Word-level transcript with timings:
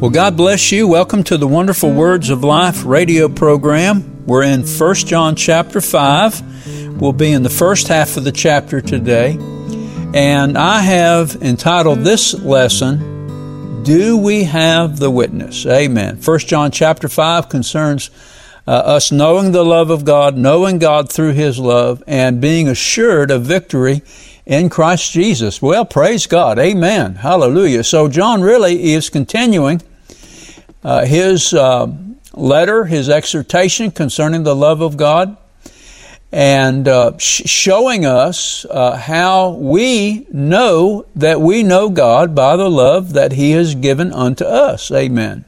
Well, 0.00 0.10
God 0.10 0.36
bless 0.36 0.70
you. 0.70 0.86
Welcome 0.86 1.24
to 1.24 1.36
the 1.36 1.48
Wonderful 1.48 1.90
Words 1.90 2.30
of 2.30 2.44
Life 2.44 2.84
radio 2.84 3.28
program. 3.28 4.24
We're 4.26 4.44
in 4.44 4.62
1 4.62 4.94
John 4.94 5.34
chapter 5.34 5.80
5. 5.80 7.00
We'll 7.00 7.12
be 7.12 7.32
in 7.32 7.42
the 7.42 7.50
first 7.50 7.88
half 7.88 8.16
of 8.16 8.22
the 8.22 8.30
chapter 8.30 8.80
today. 8.80 9.36
And 10.14 10.56
I 10.56 10.82
have 10.82 11.42
entitled 11.42 12.04
this 12.04 12.32
lesson, 12.32 13.82
Do 13.82 14.16
We 14.16 14.44
Have 14.44 15.00
the 15.00 15.10
Witness? 15.10 15.66
Amen. 15.66 16.18
1 16.24 16.38
John 16.38 16.70
chapter 16.70 17.08
5 17.08 17.48
concerns 17.48 18.10
uh, 18.68 18.70
us 18.70 19.10
knowing 19.10 19.50
the 19.50 19.64
love 19.64 19.90
of 19.90 20.04
God, 20.04 20.36
knowing 20.36 20.78
God 20.78 21.10
through 21.10 21.32
His 21.32 21.58
love, 21.58 22.04
and 22.06 22.40
being 22.40 22.68
assured 22.68 23.32
of 23.32 23.42
victory 23.42 24.02
in 24.48 24.70
Christ 24.70 25.12
Jesus. 25.12 25.60
Well, 25.60 25.84
praise 25.84 26.26
God. 26.26 26.58
Amen. 26.58 27.16
Hallelujah. 27.16 27.84
So 27.84 28.08
John 28.08 28.40
really 28.40 28.94
is 28.94 29.10
continuing 29.10 29.82
uh, 30.82 31.04
his 31.04 31.52
uh, 31.52 31.92
letter, 32.32 32.86
his 32.86 33.10
exhortation 33.10 33.90
concerning 33.90 34.44
the 34.44 34.56
love 34.56 34.80
of 34.80 34.96
God, 34.96 35.36
and 36.32 36.88
uh, 36.88 37.18
sh- 37.18 37.42
showing 37.44 38.06
us 38.06 38.64
uh, 38.70 38.96
how 38.96 39.50
we 39.50 40.26
know 40.32 41.04
that 41.14 41.42
we 41.42 41.62
know 41.62 41.90
God 41.90 42.34
by 42.34 42.56
the 42.56 42.70
love 42.70 43.12
that 43.14 43.32
He 43.32 43.52
has 43.52 43.74
given 43.74 44.12
unto 44.12 44.44
us. 44.44 44.90
Amen. 44.90 45.44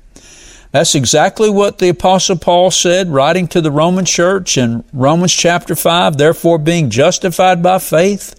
That's 0.72 0.94
exactly 0.94 1.50
what 1.50 1.78
the 1.78 1.88
Apostle 1.88 2.36
Paul 2.36 2.70
said, 2.70 3.08
writing 3.08 3.48
to 3.48 3.60
the 3.60 3.72
Roman 3.72 4.04
church 4.04 4.56
in 4.56 4.84
Romans 4.92 5.32
chapter 5.32 5.74
5. 5.74 6.16
Therefore, 6.16 6.58
being 6.58 6.90
justified 6.90 7.62
by 7.62 7.78
faith, 7.78 8.36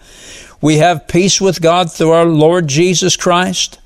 we 0.61 0.77
have 0.77 1.07
peace 1.07 1.41
with 1.41 1.61
God 1.61 1.91
through 1.91 2.11
our 2.11 2.25
Lord 2.25 2.67
Jesus 2.67 3.15
Christ 3.15 3.79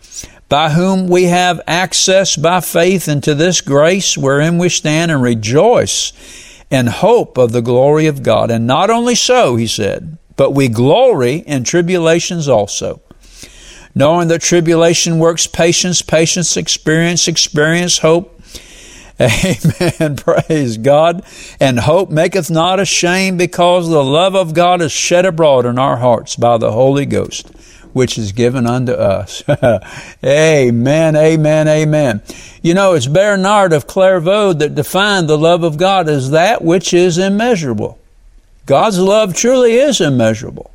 by 0.49 0.69
whom 0.69 1.07
we 1.07 1.23
have 1.23 1.61
access 1.65 2.35
by 2.35 2.61
faith 2.61 3.07
into 3.07 3.33
this 3.33 3.61
grace 3.61 4.17
wherein 4.17 4.57
we 4.57 4.69
stand 4.69 5.11
and 5.11 5.21
rejoice 5.21 6.13
in 6.69 6.87
hope 6.87 7.37
of 7.37 7.51
the 7.51 7.61
glory 7.61 8.07
of 8.07 8.23
God. 8.23 8.51
And 8.51 8.67
not 8.67 8.89
only 8.89 9.15
so, 9.15 9.55
he 9.55 9.67
said, 9.67 10.17
but 10.35 10.51
we 10.51 10.67
glory 10.67 11.35
in 11.35 11.63
tribulations 11.63 12.47
also. 12.47 13.01
Knowing 13.95 14.27
that 14.27 14.41
tribulation 14.41 15.19
works 15.19 15.47
patience, 15.47 16.01
patience 16.01 16.57
experience, 16.57 17.27
experience 17.27 17.99
hope. 17.99 18.34
Amen. 19.19 20.15
Praise 20.17 20.77
God. 20.77 21.23
And 21.59 21.79
hope 21.79 22.09
maketh 22.09 22.49
not 22.49 22.79
ashamed 22.79 23.37
because 23.37 23.89
the 23.89 24.03
love 24.03 24.35
of 24.35 24.53
God 24.53 24.81
is 24.81 24.91
shed 24.91 25.25
abroad 25.25 25.65
in 25.65 25.79
our 25.79 25.97
hearts 25.97 26.35
by 26.35 26.57
the 26.57 26.71
Holy 26.71 27.05
Ghost 27.05 27.51
which 27.95 28.17
is 28.17 28.33
given 28.33 28.67
unto 28.67 28.91
us. 28.91 29.41
amen, 30.25 31.15
amen, 31.15 31.65
amen. 31.65 32.21
You 32.61 32.73
know, 32.73 32.93
it's 32.93 33.07
Bernard 33.07 33.71
of 33.71 33.87
Clairvaux 33.87 34.51
that 34.51 34.75
defined 34.75 35.29
the 35.29 35.37
love 35.37 35.63
of 35.63 35.77
God 35.77 36.09
as 36.09 36.31
that 36.31 36.61
which 36.61 36.93
is 36.93 37.17
immeasurable. 37.17 37.97
God's 38.65 38.99
love 38.99 39.33
truly 39.33 39.75
is 39.75 40.01
immeasurable. 40.01 40.71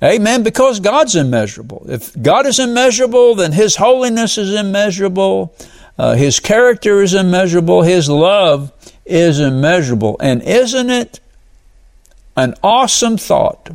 Amen, 0.00 0.44
because 0.44 0.78
God's 0.78 1.16
immeasurable. 1.16 1.84
If 1.88 2.20
God 2.22 2.46
is 2.46 2.60
immeasurable, 2.60 3.34
then 3.34 3.50
His 3.50 3.74
holiness 3.74 4.38
is 4.38 4.54
immeasurable. 4.54 5.52
Uh, 5.98 6.14
his 6.14 6.40
character 6.40 7.02
is 7.02 7.14
immeasurable. 7.14 7.82
His 7.82 8.08
love 8.08 8.72
is 9.04 9.40
immeasurable. 9.40 10.16
And 10.20 10.42
isn't 10.42 10.90
it 10.90 11.20
an 12.36 12.54
awesome 12.62 13.16
thought 13.16 13.70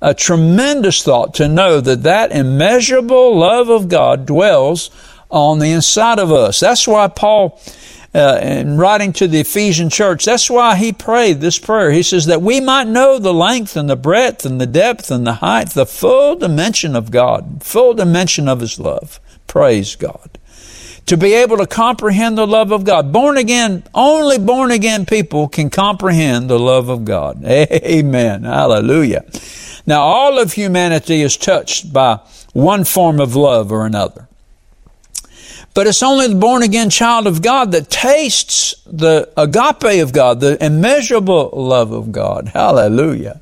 a 0.00 0.14
tremendous 0.14 1.02
thought 1.02 1.34
to 1.34 1.48
know 1.48 1.80
that 1.80 2.02
that 2.04 2.32
immeasurable 2.32 3.36
love 3.36 3.68
of 3.68 3.88
God 3.88 4.26
dwells 4.26 4.90
on 5.30 5.58
the 5.58 5.72
inside 5.72 6.18
of 6.18 6.30
us. 6.32 6.60
That's 6.60 6.86
why 6.86 7.08
Paul, 7.08 7.60
uh, 8.14 8.38
in 8.42 8.78
writing 8.78 9.12
to 9.14 9.26
the 9.26 9.40
Ephesian 9.40 9.90
church, 9.90 10.24
that's 10.24 10.48
why 10.48 10.76
he 10.76 10.92
prayed 10.92 11.40
this 11.40 11.58
prayer. 11.58 11.90
He 11.90 12.02
says 12.02 12.26
that 12.26 12.42
we 12.42 12.60
might 12.60 12.86
know 12.86 13.18
the 13.18 13.34
length 13.34 13.76
and 13.76 13.90
the 13.90 13.96
breadth 13.96 14.46
and 14.46 14.60
the 14.60 14.66
depth 14.66 15.10
and 15.10 15.26
the 15.26 15.34
height, 15.34 15.70
the 15.70 15.86
full 15.86 16.36
dimension 16.36 16.94
of 16.94 17.10
God, 17.10 17.62
full 17.62 17.94
dimension 17.94 18.48
of 18.48 18.60
His 18.60 18.78
love. 18.78 19.20
Praise 19.46 19.96
God. 19.96 20.37
To 21.08 21.16
be 21.16 21.32
able 21.34 21.56
to 21.56 21.66
comprehend 21.66 22.36
the 22.36 22.46
love 22.46 22.70
of 22.70 22.84
God. 22.84 23.12
Born 23.12 23.38
again, 23.38 23.82
only 23.94 24.38
born 24.38 24.70
again 24.70 25.06
people 25.06 25.48
can 25.48 25.70
comprehend 25.70 26.50
the 26.50 26.58
love 26.58 26.88
of 26.90 27.04
God. 27.04 27.42
Amen. 27.46 28.44
Hallelujah. 28.44 29.24
Now, 29.86 30.02
all 30.02 30.38
of 30.38 30.52
humanity 30.52 31.22
is 31.22 31.38
touched 31.38 31.94
by 31.94 32.20
one 32.52 32.84
form 32.84 33.20
of 33.20 33.34
love 33.34 33.72
or 33.72 33.86
another. 33.86 34.28
But 35.72 35.86
it's 35.86 36.02
only 36.02 36.28
the 36.28 36.34
born 36.34 36.62
again 36.62 36.90
child 36.90 37.26
of 37.26 37.40
God 37.40 37.72
that 37.72 37.88
tastes 37.88 38.74
the 38.84 39.32
agape 39.36 40.02
of 40.02 40.12
God, 40.12 40.40
the 40.40 40.62
immeasurable 40.62 41.50
love 41.54 41.92
of 41.92 42.12
God. 42.12 42.48
Hallelujah. 42.52 43.40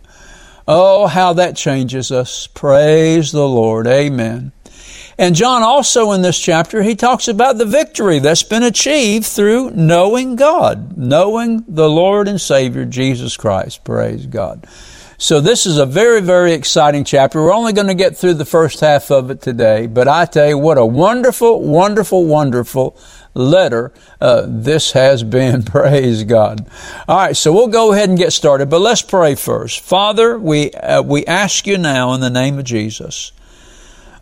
Oh, 0.68 1.06
how 1.06 1.32
that 1.32 1.56
changes 1.56 2.12
us. 2.12 2.46
Praise 2.46 3.32
the 3.32 3.48
Lord. 3.48 3.86
Amen. 3.86 4.52
And 5.18 5.34
John 5.34 5.62
also 5.62 6.12
in 6.12 6.20
this 6.20 6.38
chapter, 6.38 6.82
he 6.82 6.94
talks 6.94 7.26
about 7.26 7.56
the 7.56 7.64
victory 7.64 8.18
that's 8.18 8.42
been 8.42 8.62
achieved 8.62 9.24
through 9.24 9.70
knowing 9.70 10.36
God, 10.36 10.96
knowing 10.98 11.64
the 11.66 11.88
Lord 11.88 12.28
and 12.28 12.40
Savior 12.40 12.84
Jesus 12.84 13.36
Christ. 13.36 13.82
Praise 13.82 14.26
God. 14.26 14.66
So 15.18 15.40
this 15.40 15.64
is 15.64 15.78
a 15.78 15.86
very, 15.86 16.20
very 16.20 16.52
exciting 16.52 17.04
chapter. 17.04 17.40
We're 17.40 17.54
only 17.54 17.72
going 17.72 17.86
to 17.86 17.94
get 17.94 18.18
through 18.18 18.34
the 18.34 18.44
first 18.44 18.80
half 18.80 19.10
of 19.10 19.30
it 19.30 19.40
today, 19.40 19.86
but 19.86 20.08
I 20.08 20.26
tell 20.26 20.46
you 20.46 20.58
what 20.58 20.76
a 20.76 20.84
wonderful, 20.84 21.62
wonderful, 21.62 22.26
wonderful 22.26 22.98
letter 23.32 23.92
uh, 24.20 24.44
this 24.46 24.92
has 24.92 25.22
been. 25.22 25.62
Praise 25.64 26.24
God. 26.24 26.68
All 27.08 27.16
right, 27.16 27.36
so 27.36 27.50
we'll 27.54 27.68
go 27.68 27.92
ahead 27.92 28.10
and 28.10 28.18
get 28.18 28.34
started, 28.34 28.68
but 28.68 28.80
let's 28.80 29.00
pray 29.00 29.34
first. 29.34 29.80
Father, 29.80 30.38
we 30.38 30.72
uh, 30.72 31.00
we 31.00 31.24
ask 31.24 31.66
you 31.66 31.78
now 31.78 32.12
in 32.12 32.20
the 32.20 32.28
name 32.28 32.58
of 32.58 32.66
Jesus. 32.66 33.32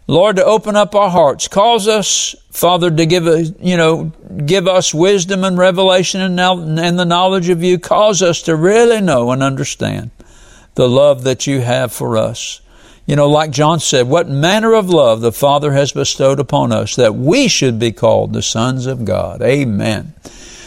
Lord, 0.07 0.37
to 0.37 0.45
open 0.45 0.77
up 0.77 0.95
our 0.95 1.09
hearts, 1.09 1.49
cause 1.49 1.89
us, 1.89 2.37
Father, 2.51 2.91
to 2.91 3.07
give 3.07 3.25
you 3.61 3.77
know, 3.77 4.13
give 4.45 4.69
us 4.69 4.93
wisdom 4.93 5.45
and 5.45 5.57
revelation 5.57 6.21
and, 6.21 6.39
and 6.39 6.99
the 6.99 7.07
knowledge 7.07 7.49
of 7.49 7.63
you. 7.63 7.79
Cause 7.79 8.21
us 8.23 8.43
to 8.43 8.55
really 8.55 9.01
know 9.01 9.31
and 9.31 9.43
understand 9.43 10.11
the 10.75 10.89
love 10.89 11.25
that 11.25 11.47
you 11.47 11.61
have 11.61 11.93
for 11.93 12.19
us. 12.19 12.61
You 13.07 13.17
know, 13.17 13.29
like 13.29 13.51
John 13.51 13.81
said, 13.81 14.09
what 14.09 14.29
manner 14.29 14.75
of 14.75 14.89
love 14.91 15.21
the 15.21 15.33
Father 15.33 15.73
has 15.73 15.93
bestowed 15.93 16.41
upon 16.41 16.73
us 16.73 16.97
that 16.97 17.15
we 17.15 17.49
should 17.49 17.79
be 17.79 17.93
called 17.93 18.33
the 18.33 18.43
sons 18.43 18.87
of 18.87 19.05
God. 19.05 19.43
Amen. 19.43 20.15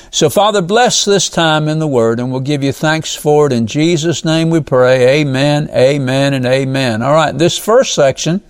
So, 0.10 0.30
Father, 0.30 0.62
bless 0.62 1.04
this 1.04 1.30
time 1.30 1.68
in 1.68 1.80
the 1.80 1.88
Word, 1.88 2.20
and 2.20 2.32
we'll 2.32 2.40
give 2.40 2.64
you 2.64 2.72
thanks 2.72 3.16
for 3.16 3.48
it. 3.48 3.54
In 3.54 3.68
Jesus' 3.68 4.24
name 4.24 4.50
we 4.50 4.62
pray. 4.62 5.22
Amen, 5.22 5.70
amen, 5.72 6.34
and 6.34 6.46
amen. 6.46 7.02
All 7.02 7.14
right, 7.14 7.38
this 7.38 7.58
first 7.58 7.94
section 7.94 8.42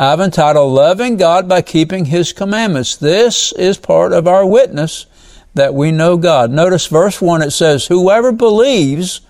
I've 0.00 0.20
entitled 0.20 0.72
Loving 0.72 1.18
God 1.18 1.46
by 1.46 1.60
Keeping 1.60 2.06
His 2.06 2.32
Commandments. 2.32 2.96
This 2.96 3.52
is 3.52 3.76
part 3.76 4.14
of 4.14 4.26
our 4.26 4.46
witness 4.46 5.04
that 5.52 5.74
we 5.74 5.92
know 5.92 6.16
God. 6.16 6.50
Notice 6.50 6.86
verse 6.86 7.20
1, 7.20 7.42
it 7.42 7.50
says, 7.50 7.88
Whoever 7.88 8.32
believes 8.32 9.20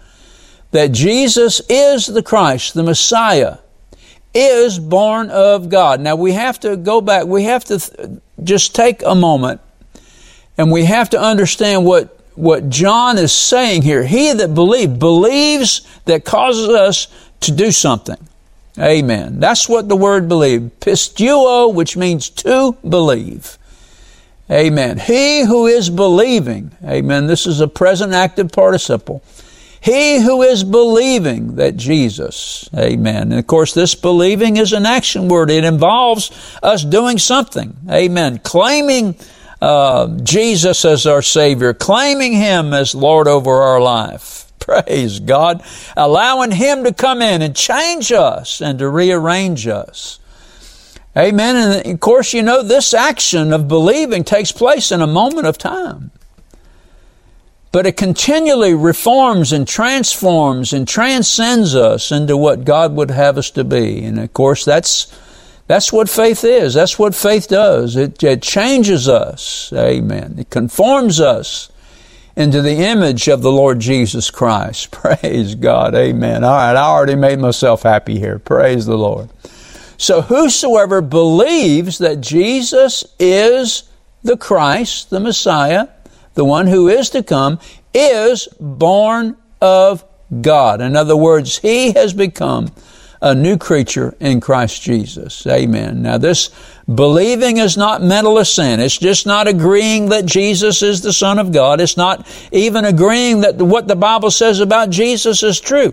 that 0.70 0.92
Jesus 0.92 1.60
is 1.68 2.06
the 2.06 2.22
Christ, 2.22 2.74
the 2.74 2.84
Messiah, 2.84 3.58
is 4.32 4.78
born 4.78 5.28
of 5.30 5.70
God. 5.70 6.00
Now 6.00 6.14
we 6.14 6.34
have 6.34 6.60
to 6.60 6.76
go 6.76 7.00
back, 7.00 7.26
we 7.26 7.42
have 7.42 7.64
to 7.64 7.80
th- 7.80 8.20
just 8.44 8.72
take 8.72 9.02
a 9.02 9.16
moment 9.16 9.60
and 10.56 10.70
we 10.70 10.84
have 10.84 11.10
to 11.10 11.20
understand 11.20 11.84
what 11.84 12.16
what 12.36 12.70
John 12.70 13.18
is 13.18 13.32
saying 13.32 13.82
here. 13.82 14.04
He 14.04 14.32
that 14.34 14.54
believes 14.54 14.96
believes 14.96 15.80
that 16.04 16.24
causes 16.24 16.68
us 16.68 17.08
to 17.40 17.50
do 17.50 17.72
something. 17.72 18.16
Amen. 18.80 19.40
That's 19.40 19.68
what 19.68 19.88
the 19.88 19.96
word 19.96 20.28
believe. 20.28 20.70
Pisteuo, 20.80 21.72
which 21.72 21.96
means 21.96 22.30
to 22.30 22.76
believe. 22.88 23.58
Amen. 24.50 24.98
He 24.98 25.44
who 25.44 25.66
is 25.66 25.90
believing. 25.90 26.72
Amen. 26.84 27.26
This 27.26 27.46
is 27.46 27.60
a 27.60 27.68
present 27.68 28.12
active 28.12 28.50
participle. 28.50 29.22
He 29.80 30.20
who 30.20 30.42
is 30.42 30.62
believing 30.62 31.56
that 31.56 31.76
Jesus, 31.76 32.68
amen. 32.76 33.30
And 33.30 33.38
of 33.38 33.46
course, 33.46 33.72
this 33.72 33.94
believing 33.94 34.58
is 34.58 34.74
an 34.74 34.84
action 34.84 35.28
word. 35.28 35.50
It 35.50 35.64
involves 35.64 36.30
us 36.62 36.84
doing 36.84 37.16
something, 37.16 37.76
amen. 37.88 38.40
Claiming 38.40 39.14
uh, 39.62 40.18
Jesus 40.22 40.84
as 40.84 41.06
our 41.06 41.22
Savior, 41.22 41.72
claiming 41.72 42.34
Him 42.34 42.74
as 42.74 42.94
Lord 42.94 43.26
over 43.26 43.62
our 43.62 43.80
life. 43.80 44.39
Praise 44.60 45.20
God. 45.20 45.62
Allowing 45.96 46.52
Him 46.52 46.84
to 46.84 46.94
come 46.94 47.22
in 47.22 47.42
and 47.42 47.56
change 47.56 48.12
us 48.12 48.60
and 48.60 48.78
to 48.78 48.88
rearrange 48.88 49.66
us. 49.66 50.18
Amen. 51.16 51.56
And 51.56 51.94
of 51.94 52.00
course, 52.00 52.32
you 52.32 52.42
know, 52.42 52.62
this 52.62 52.94
action 52.94 53.52
of 53.52 53.66
believing 53.66 54.22
takes 54.22 54.52
place 54.52 54.92
in 54.92 55.00
a 55.00 55.06
moment 55.06 55.46
of 55.46 55.58
time 55.58 56.12
but 57.72 57.86
it 57.86 57.96
continually 57.96 58.74
reforms 58.74 59.52
and 59.52 59.66
transforms 59.66 60.72
and 60.72 60.88
transcends 60.88 61.74
us 61.74 62.10
into 62.10 62.36
what 62.36 62.64
God 62.64 62.94
would 62.96 63.12
have 63.12 63.38
us 63.38 63.50
to 63.52 63.62
be. 63.62 64.02
And 64.04 64.18
of 64.18 64.32
course, 64.32 64.64
that's 64.64 65.16
That's 65.68 65.92
what 65.92 66.08
faith 66.10 66.42
is. 66.42 66.74
That's 66.74 66.98
what 66.98 67.14
faith 67.14 67.46
does. 67.46 67.94
It, 67.94 68.20
it 68.24 68.42
changes 68.42 69.06
us. 69.06 69.72
Amen. 69.72 70.34
It 70.36 70.50
conforms 70.50 71.20
us 71.20 71.69
into 72.40 72.62
the 72.62 72.76
image 72.76 73.28
of 73.28 73.42
the 73.42 73.52
Lord 73.52 73.78
Jesus 73.80 74.30
Christ. 74.30 74.90
Praise 74.92 75.54
God. 75.54 75.94
Amen. 75.94 76.42
All 76.42 76.50
right. 76.50 76.74
I 76.74 76.82
already 76.82 77.14
made 77.14 77.38
myself 77.38 77.82
happy 77.82 78.18
here. 78.18 78.38
Praise 78.38 78.86
the 78.86 78.96
Lord. 78.96 79.28
So 79.98 80.22
whosoever 80.22 81.02
believes 81.02 81.98
that 81.98 82.22
Jesus 82.22 83.04
is 83.18 83.82
the 84.22 84.38
Christ, 84.38 85.10
the 85.10 85.20
Messiah, 85.20 85.88
the 86.34 86.44
one 86.44 86.66
who 86.66 86.88
is 86.88 87.10
to 87.10 87.22
come, 87.22 87.58
is 87.92 88.48
born 88.58 89.36
of 89.60 90.04
God. 90.40 90.80
In 90.80 90.96
other 90.96 91.16
words, 91.16 91.58
he 91.58 91.92
has 91.92 92.14
become 92.14 92.72
a 93.20 93.34
new 93.34 93.58
creature 93.58 94.16
in 94.20 94.40
Christ 94.40 94.80
Jesus. 94.80 95.46
Amen. 95.46 96.00
Now 96.00 96.16
this 96.16 96.48
believing 96.94 97.58
is 97.58 97.76
not 97.76 98.02
mental 98.02 98.38
assent. 98.38 98.82
It's 98.82 98.98
just 98.98 99.26
not 99.26 99.46
agreeing 99.46 100.08
that 100.08 100.26
Jesus 100.26 100.82
is 100.82 101.00
the 101.00 101.12
Son 101.12 101.38
of 101.38 101.52
God. 101.52 101.80
It's 101.80 101.96
not 101.96 102.26
even 102.52 102.84
agreeing 102.84 103.42
that 103.42 103.56
what 103.56 103.88
the 103.88 103.96
Bible 103.96 104.30
says 104.30 104.60
about 104.60 104.90
Jesus 104.90 105.42
is 105.42 105.60
true. 105.60 105.92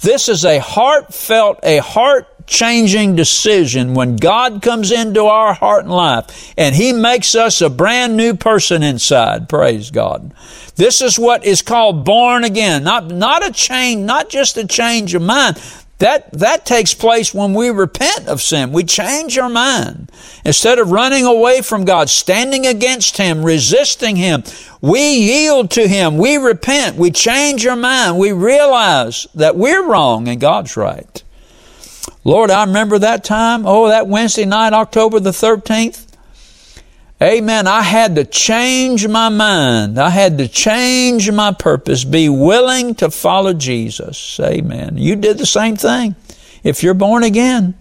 This 0.00 0.28
is 0.28 0.44
a 0.44 0.58
heartfelt, 0.58 1.60
a 1.62 1.78
heart 1.78 2.28
changing 2.46 3.14
decision 3.14 3.94
when 3.94 4.16
God 4.16 4.62
comes 4.62 4.90
into 4.90 5.24
our 5.24 5.54
heart 5.54 5.84
and 5.84 5.92
life 5.92 6.52
and 6.58 6.74
He 6.74 6.92
makes 6.92 7.34
us 7.34 7.60
a 7.60 7.70
brand 7.70 8.16
new 8.16 8.34
person 8.34 8.82
inside. 8.82 9.48
Praise 9.48 9.90
God. 9.90 10.34
This 10.74 11.02
is 11.02 11.18
what 11.18 11.44
is 11.44 11.62
called 11.62 12.04
born 12.04 12.44
again. 12.44 12.84
Not, 12.84 13.06
not 13.08 13.46
a 13.46 13.52
change, 13.52 14.04
not 14.04 14.28
just 14.28 14.56
a 14.56 14.66
change 14.66 15.14
of 15.14 15.22
mind. 15.22 15.62
That, 16.02 16.32
that 16.32 16.66
takes 16.66 16.94
place 16.94 17.32
when 17.32 17.54
we 17.54 17.70
repent 17.70 18.26
of 18.26 18.42
sin. 18.42 18.72
We 18.72 18.82
change 18.82 19.38
our 19.38 19.48
mind. 19.48 20.10
Instead 20.44 20.80
of 20.80 20.90
running 20.90 21.24
away 21.24 21.62
from 21.62 21.84
God, 21.84 22.10
standing 22.10 22.66
against 22.66 23.18
Him, 23.18 23.44
resisting 23.44 24.16
Him, 24.16 24.42
we 24.80 25.00
yield 25.00 25.70
to 25.70 25.86
Him. 25.86 26.18
We 26.18 26.38
repent. 26.38 26.96
We 26.96 27.12
change 27.12 27.64
our 27.66 27.76
mind. 27.76 28.18
We 28.18 28.32
realize 28.32 29.28
that 29.36 29.54
we're 29.54 29.86
wrong 29.86 30.26
and 30.26 30.40
God's 30.40 30.76
right. 30.76 31.22
Lord, 32.24 32.50
I 32.50 32.64
remember 32.64 32.98
that 32.98 33.22
time. 33.22 33.64
Oh, 33.64 33.86
that 33.86 34.08
Wednesday 34.08 34.44
night, 34.44 34.72
October 34.72 35.20
the 35.20 35.30
13th. 35.30 36.11
Amen. 37.22 37.68
I 37.68 37.82
had 37.82 38.16
to 38.16 38.24
change 38.24 39.06
my 39.06 39.28
mind. 39.28 39.96
I 39.96 40.10
had 40.10 40.38
to 40.38 40.48
change 40.48 41.30
my 41.30 41.52
purpose, 41.52 42.02
be 42.02 42.28
willing 42.28 42.96
to 42.96 43.12
follow 43.12 43.52
Jesus. 43.52 44.40
Amen. 44.40 44.98
You 44.98 45.14
did 45.14 45.38
the 45.38 45.46
same 45.46 45.76
thing. 45.76 46.16
If 46.64 46.82
you're 46.82 46.94
born 46.94 47.22
again, 47.22 47.74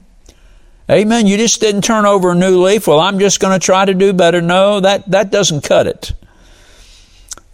Amen. 0.91 1.25
You 1.25 1.37
just 1.37 1.61
didn't 1.61 1.83
turn 1.83 2.05
over 2.05 2.31
a 2.31 2.35
new 2.35 2.61
leaf. 2.61 2.85
Well, 2.85 2.99
I'm 2.99 3.17
just 3.17 3.39
going 3.39 3.57
to 3.57 3.65
try 3.65 3.85
to 3.85 3.93
do 3.93 4.11
better. 4.11 4.41
No, 4.41 4.81
that, 4.81 5.09
that 5.11 5.31
doesn't 5.31 5.61
cut 5.61 5.87
it. 5.87 6.11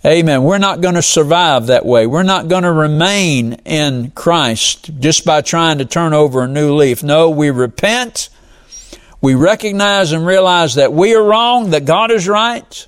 Amen. 0.03 0.43
We're 0.43 0.57
not 0.57 0.81
going 0.81 0.95
to 0.95 1.03
survive 1.03 1.67
that 1.67 1.85
way. 1.85 2.07
We're 2.07 2.23
not 2.23 2.47
going 2.47 2.63
to 2.63 2.71
remain 2.71 3.53
in 3.65 4.09
Christ 4.11 4.89
just 4.99 5.23
by 5.23 5.41
trying 5.41 5.77
to 5.77 5.85
turn 5.85 6.13
over 6.13 6.43
a 6.43 6.47
new 6.47 6.73
leaf. 6.73 7.03
No, 7.03 7.29
we 7.29 7.51
repent 7.51 8.29
we 9.21 9.35
recognize 9.35 10.11
and 10.11 10.25
realize 10.25 10.75
that 10.75 10.93
we 10.93 11.15
are 11.15 11.23
wrong, 11.23 11.71
that 11.71 11.85
God 11.85 12.11
is 12.11 12.27
right, 12.27 12.87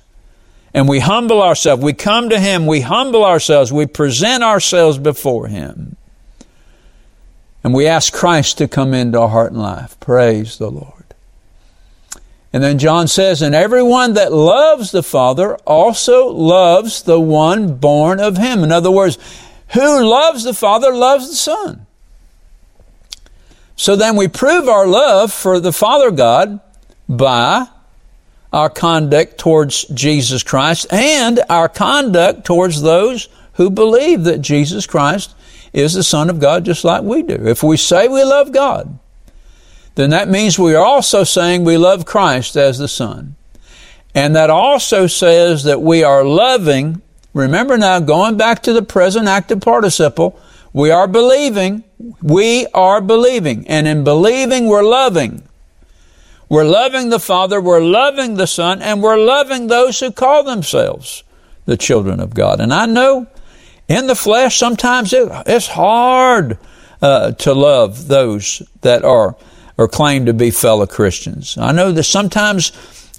and 0.72 0.88
we 0.88 1.00
humble 1.00 1.42
ourselves. 1.42 1.82
We 1.82 1.92
come 1.92 2.28
to 2.28 2.38
Him, 2.38 2.66
we 2.66 2.80
humble 2.80 3.24
ourselves, 3.24 3.72
we 3.72 3.86
present 3.86 4.42
ourselves 4.42 4.98
before 4.98 5.48
Him. 5.48 5.96
And 7.62 7.74
we 7.74 7.86
ask 7.86 8.12
Christ 8.12 8.58
to 8.58 8.68
come 8.68 8.94
into 8.94 9.20
our 9.20 9.28
heart 9.28 9.52
and 9.52 9.60
life. 9.60 9.98
Praise 10.00 10.56
the 10.56 10.70
Lord. 10.70 10.94
And 12.52 12.62
then 12.62 12.78
John 12.78 13.06
says, 13.06 13.42
And 13.42 13.54
everyone 13.54 14.14
that 14.14 14.32
loves 14.32 14.90
the 14.90 15.02
Father 15.02 15.56
also 15.58 16.28
loves 16.28 17.02
the 17.02 17.20
one 17.20 17.76
born 17.76 18.18
of 18.18 18.38
Him. 18.38 18.64
In 18.64 18.72
other 18.72 18.90
words, 18.90 19.18
who 19.74 20.04
loves 20.04 20.44
the 20.44 20.54
Father 20.54 20.92
loves 20.94 21.28
the 21.28 21.36
Son. 21.36 21.86
So 23.80 23.96
then 23.96 24.14
we 24.14 24.28
prove 24.28 24.68
our 24.68 24.86
love 24.86 25.32
for 25.32 25.58
the 25.58 25.72
Father 25.72 26.10
God 26.10 26.60
by 27.08 27.66
our 28.52 28.68
conduct 28.68 29.38
towards 29.38 29.84
Jesus 29.84 30.42
Christ 30.42 30.86
and 30.92 31.40
our 31.48 31.66
conduct 31.66 32.44
towards 32.44 32.82
those 32.82 33.30
who 33.54 33.70
believe 33.70 34.24
that 34.24 34.42
Jesus 34.42 34.86
Christ 34.86 35.34
is 35.72 35.94
the 35.94 36.02
Son 36.02 36.28
of 36.28 36.40
God 36.40 36.66
just 36.66 36.84
like 36.84 37.04
we 37.04 37.22
do. 37.22 37.48
If 37.48 37.62
we 37.62 37.78
say 37.78 38.06
we 38.06 38.22
love 38.22 38.52
God, 38.52 38.98
then 39.94 40.10
that 40.10 40.28
means 40.28 40.58
we 40.58 40.74
are 40.74 40.84
also 40.84 41.24
saying 41.24 41.64
we 41.64 41.78
love 41.78 42.04
Christ 42.04 42.56
as 42.56 42.78
the 42.78 42.86
Son. 42.86 43.34
And 44.14 44.36
that 44.36 44.50
also 44.50 45.06
says 45.06 45.64
that 45.64 45.80
we 45.80 46.04
are 46.04 46.22
loving, 46.22 47.00
remember 47.32 47.78
now, 47.78 47.98
going 47.98 48.36
back 48.36 48.62
to 48.64 48.74
the 48.74 48.82
present 48.82 49.26
active 49.26 49.62
participle, 49.62 50.38
we 50.72 50.90
are 50.90 51.08
believing. 51.08 51.84
We 52.22 52.66
are 52.74 53.00
believing. 53.00 53.66
And 53.68 53.86
in 53.86 54.04
believing, 54.04 54.66
we're 54.66 54.82
loving. 54.82 55.42
We're 56.48 56.64
loving 56.64 57.10
the 57.10 57.20
Father, 57.20 57.60
we're 57.60 57.80
loving 57.80 58.34
the 58.34 58.46
Son, 58.46 58.82
and 58.82 59.00
we're 59.00 59.24
loving 59.24 59.68
those 59.68 60.00
who 60.00 60.10
call 60.10 60.42
themselves 60.42 61.22
the 61.64 61.76
children 61.76 62.18
of 62.18 62.34
God. 62.34 62.58
And 62.58 62.74
I 62.74 62.86
know 62.86 63.28
in 63.86 64.08
the 64.08 64.16
flesh, 64.16 64.58
sometimes 64.58 65.12
it, 65.12 65.30
it's 65.46 65.68
hard 65.68 66.58
uh, 67.00 67.32
to 67.32 67.54
love 67.54 68.08
those 68.08 68.62
that 68.80 69.04
are 69.04 69.36
or 69.76 69.88
claim 69.88 70.26
to 70.26 70.34
be 70.34 70.50
fellow 70.50 70.86
Christians. 70.86 71.56
I 71.56 71.72
know 71.72 71.90
that 71.92 72.02
sometimes 72.02 72.72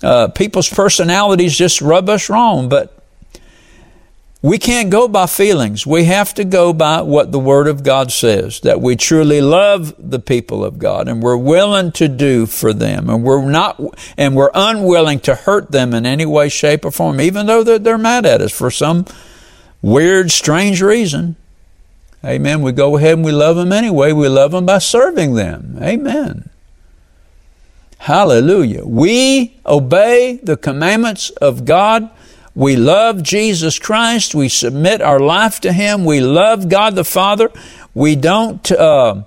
uh, 0.04 0.28
people's 0.28 0.70
personalities 0.70 1.58
just 1.58 1.82
rub 1.82 2.08
us 2.08 2.30
wrong, 2.30 2.70
but 2.70 3.01
we 4.44 4.58
can't 4.58 4.90
go 4.90 5.08
by 5.08 5.28
feelings. 5.28 5.86
We 5.86 6.06
have 6.06 6.34
to 6.34 6.44
go 6.44 6.74
by 6.74 7.02
what 7.02 7.32
the 7.32 7.40
Word 7.40 7.68
of 7.68 7.84
God 7.84 8.12
says, 8.12 8.60
that 8.62 8.82
we 8.82 8.96
truly 8.96 9.40
love 9.40 9.94
the 10.00 10.20
people 10.20 10.66
of 10.66 10.80
God 10.80 11.08
and 11.08 11.22
we're 11.22 11.38
willing 11.38 11.92
to 11.94 12.08
do 12.08 12.48
for 12.48 12.74
them 12.74 13.08
and 13.10 13.24
we're 13.24 13.48
not, 13.48 13.80
and 14.18 14.36
we're 14.36 14.50
unwilling 14.56 15.20
to 15.22 15.36
hurt 15.36 15.72
them 15.72 15.94
in 15.94 16.08
any 16.08 16.26
way, 16.26 16.50
shape, 16.50 16.86
or 16.86 16.92
form, 16.92 17.22
even 17.22 17.46
though 17.46 17.64
they're, 17.64 17.78
they're 17.78 17.98
mad 18.00 18.26
at 18.26 18.42
us 18.42 18.52
for 18.52 18.72
some 18.72 19.06
weird, 19.82 20.32
strange 20.32 20.82
reason. 20.82 21.36
Amen. 22.26 22.64
We 22.64 22.72
go 22.72 22.98
ahead 22.98 23.14
and 23.14 23.26
we 23.26 23.32
love 23.32 23.56
them 23.56 23.72
anyway. 23.72 24.12
We 24.12 24.28
love 24.28 24.52
them 24.52 24.66
by 24.66 24.80
serving 24.80 25.36
them. 25.36 25.78
Amen. 25.82 26.50
Hallelujah. 28.00 28.86
We 28.86 29.60
obey 29.68 30.40
the 30.42 30.58
commandments 30.58 31.30
of 31.30 31.66
God 31.66 32.10
we 32.56 32.76
love 32.76 33.24
Jesus 33.24 33.80
Christ. 33.80 34.36
We 34.36 34.50
submit 34.50 35.02
our 35.02 35.20
life 35.20 35.62
to 35.62 35.72
Him. 35.72 36.04
We 36.06 36.20
love 36.20 36.70
God 36.70 36.96
the 36.96 37.04
Father. 37.04 37.50
We 37.94 38.16
don't, 38.16 38.70
uh, 38.72 39.24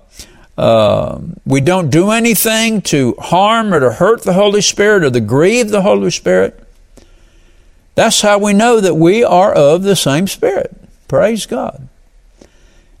uh, 0.57 1.19
we 1.45 1.61
don't 1.61 1.89
do 1.89 2.11
anything 2.11 2.81
to 2.83 3.15
harm 3.19 3.73
or 3.73 3.79
to 3.79 3.91
hurt 3.91 4.23
the 4.23 4.33
Holy 4.33 4.61
Spirit 4.61 5.03
or 5.03 5.11
to 5.11 5.19
grieve 5.19 5.69
the 5.69 5.81
Holy 5.81 6.11
Spirit. 6.11 6.61
That's 7.95 8.21
how 8.21 8.37
we 8.37 8.53
know 8.53 8.79
that 8.79 8.95
we 8.95 9.23
are 9.23 9.53
of 9.53 9.83
the 9.83 9.95
same 9.95 10.27
Spirit. 10.27 10.75
Praise 11.07 11.45
God. 11.45 11.87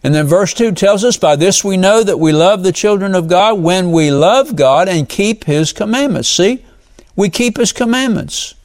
And 0.03 0.13
then 0.13 0.27
verse 0.27 0.53
2 0.53 0.73
tells 0.73 1.03
us, 1.03 1.17
By 1.17 1.35
this 1.35 1.63
we 1.63 1.77
know 1.77 2.03
that 2.03 2.19
we 2.19 2.31
love 2.31 2.63
the 2.63 2.71
children 2.71 3.15
of 3.15 3.27
God 3.27 3.59
when 3.59 3.91
we 3.91 4.11
love 4.11 4.55
God 4.55 4.87
and 4.87 5.09
keep 5.09 5.45
His 5.45 5.73
commandments. 5.73 6.29
See, 6.29 6.63
we 7.15 7.29
keep 7.29 7.57
His 7.57 7.73
commandments. 7.73 8.55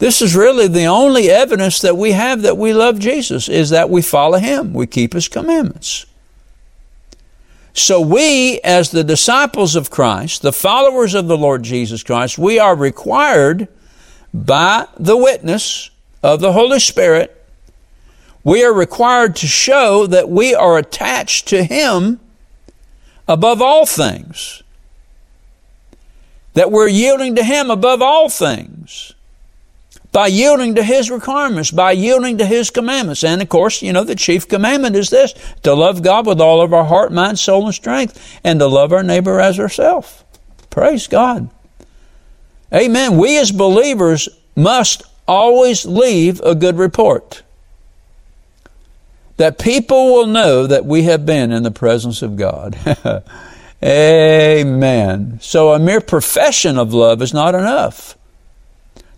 This 0.00 0.22
is 0.22 0.34
really 0.34 0.66
the 0.66 0.86
only 0.86 1.30
evidence 1.30 1.82
that 1.82 1.94
we 1.94 2.12
have 2.12 2.40
that 2.40 2.56
we 2.56 2.72
love 2.72 2.98
Jesus 2.98 3.50
is 3.50 3.68
that 3.68 3.90
we 3.90 4.00
follow 4.00 4.38
Him. 4.38 4.72
We 4.72 4.86
keep 4.86 5.12
His 5.12 5.28
commandments. 5.28 6.06
So 7.74 8.00
we, 8.00 8.60
as 8.64 8.90
the 8.90 9.04
disciples 9.04 9.76
of 9.76 9.90
Christ, 9.90 10.40
the 10.40 10.54
followers 10.54 11.12
of 11.12 11.28
the 11.28 11.36
Lord 11.36 11.64
Jesus 11.64 12.02
Christ, 12.02 12.38
we 12.38 12.58
are 12.58 12.74
required 12.74 13.68
by 14.32 14.86
the 14.98 15.18
witness 15.18 15.90
of 16.22 16.40
the 16.40 16.54
Holy 16.54 16.80
Spirit, 16.80 17.36
we 18.42 18.64
are 18.64 18.72
required 18.72 19.36
to 19.36 19.46
show 19.46 20.06
that 20.06 20.30
we 20.30 20.54
are 20.54 20.78
attached 20.78 21.46
to 21.48 21.62
Him 21.62 22.20
above 23.28 23.60
all 23.60 23.84
things. 23.84 24.62
That 26.54 26.72
we're 26.72 26.88
yielding 26.88 27.34
to 27.34 27.44
Him 27.44 27.70
above 27.70 28.00
all 28.00 28.30
things 28.30 29.12
by 30.12 30.26
yielding 30.26 30.74
to 30.74 30.82
His 30.82 31.10
requirements, 31.10 31.70
by 31.70 31.92
yielding 31.92 32.38
to 32.38 32.46
His 32.46 32.70
commandments. 32.70 33.22
And 33.22 33.40
of 33.40 33.48
course, 33.48 33.82
you 33.82 33.92
know, 33.92 34.04
the 34.04 34.14
chief 34.14 34.48
commandment 34.48 34.96
is 34.96 35.10
this 35.10 35.34
to 35.62 35.74
love 35.74 36.02
God 36.02 36.26
with 36.26 36.40
all 36.40 36.60
of 36.60 36.72
our 36.72 36.84
heart, 36.84 37.12
mind, 37.12 37.38
soul, 37.38 37.66
and 37.66 37.74
strength, 37.74 38.40
and 38.42 38.58
to 38.60 38.66
love 38.66 38.92
our 38.92 39.02
neighbor 39.02 39.40
as 39.40 39.58
ourselves. 39.58 40.24
Praise 40.68 41.06
God. 41.06 41.50
Amen. 42.72 43.18
We 43.18 43.38
as 43.38 43.50
believers 43.50 44.28
must 44.54 45.02
always 45.26 45.84
leave 45.84 46.40
a 46.40 46.54
good 46.54 46.78
report. 46.78 47.42
That 49.36 49.58
people 49.58 50.12
will 50.12 50.26
know 50.26 50.66
that 50.66 50.84
we 50.84 51.04
have 51.04 51.24
been 51.24 51.50
in 51.50 51.62
the 51.62 51.70
presence 51.70 52.20
of 52.20 52.36
God. 52.36 52.76
Amen. 53.82 55.38
So 55.40 55.72
a 55.72 55.78
mere 55.78 56.00
profession 56.00 56.76
of 56.76 56.92
love 56.92 57.22
is 57.22 57.32
not 57.32 57.54
enough. 57.54 58.16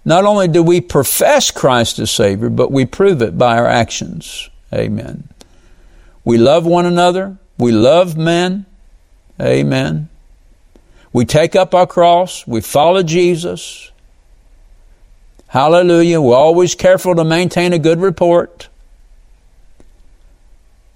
Not 0.04 0.24
only 0.24 0.48
do 0.48 0.62
we 0.62 0.80
profess 0.80 1.50
Christ 1.50 1.98
as 1.98 2.10
Savior, 2.10 2.50
but 2.50 2.72
we 2.72 2.84
prove 2.86 3.22
it 3.22 3.38
by 3.38 3.56
our 3.56 3.66
actions. 3.66 4.50
Amen. 4.72 5.28
We 6.24 6.38
love 6.38 6.66
one 6.66 6.86
another. 6.86 7.36
We 7.58 7.72
love 7.72 8.16
men. 8.16 8.66
Amen. 9.40 10.08
We 11.12 11.24
take 11.24 11.54
up 11.54 11.74
our 11.74 11.86
cross. 11.86 12.46
We 12.46 12.60
follow 12.60 13.02
Jesus. 13.02 13.90
Hallelujah. 15.48 16.20
We're 16.20 16.36
always 16.36 16.74
careful 16.74 17.14
to 17.14 17.24
maintain 17.24 17.72
a 17.72 17.78
good 17.78 18.00
report. 18.00 18.68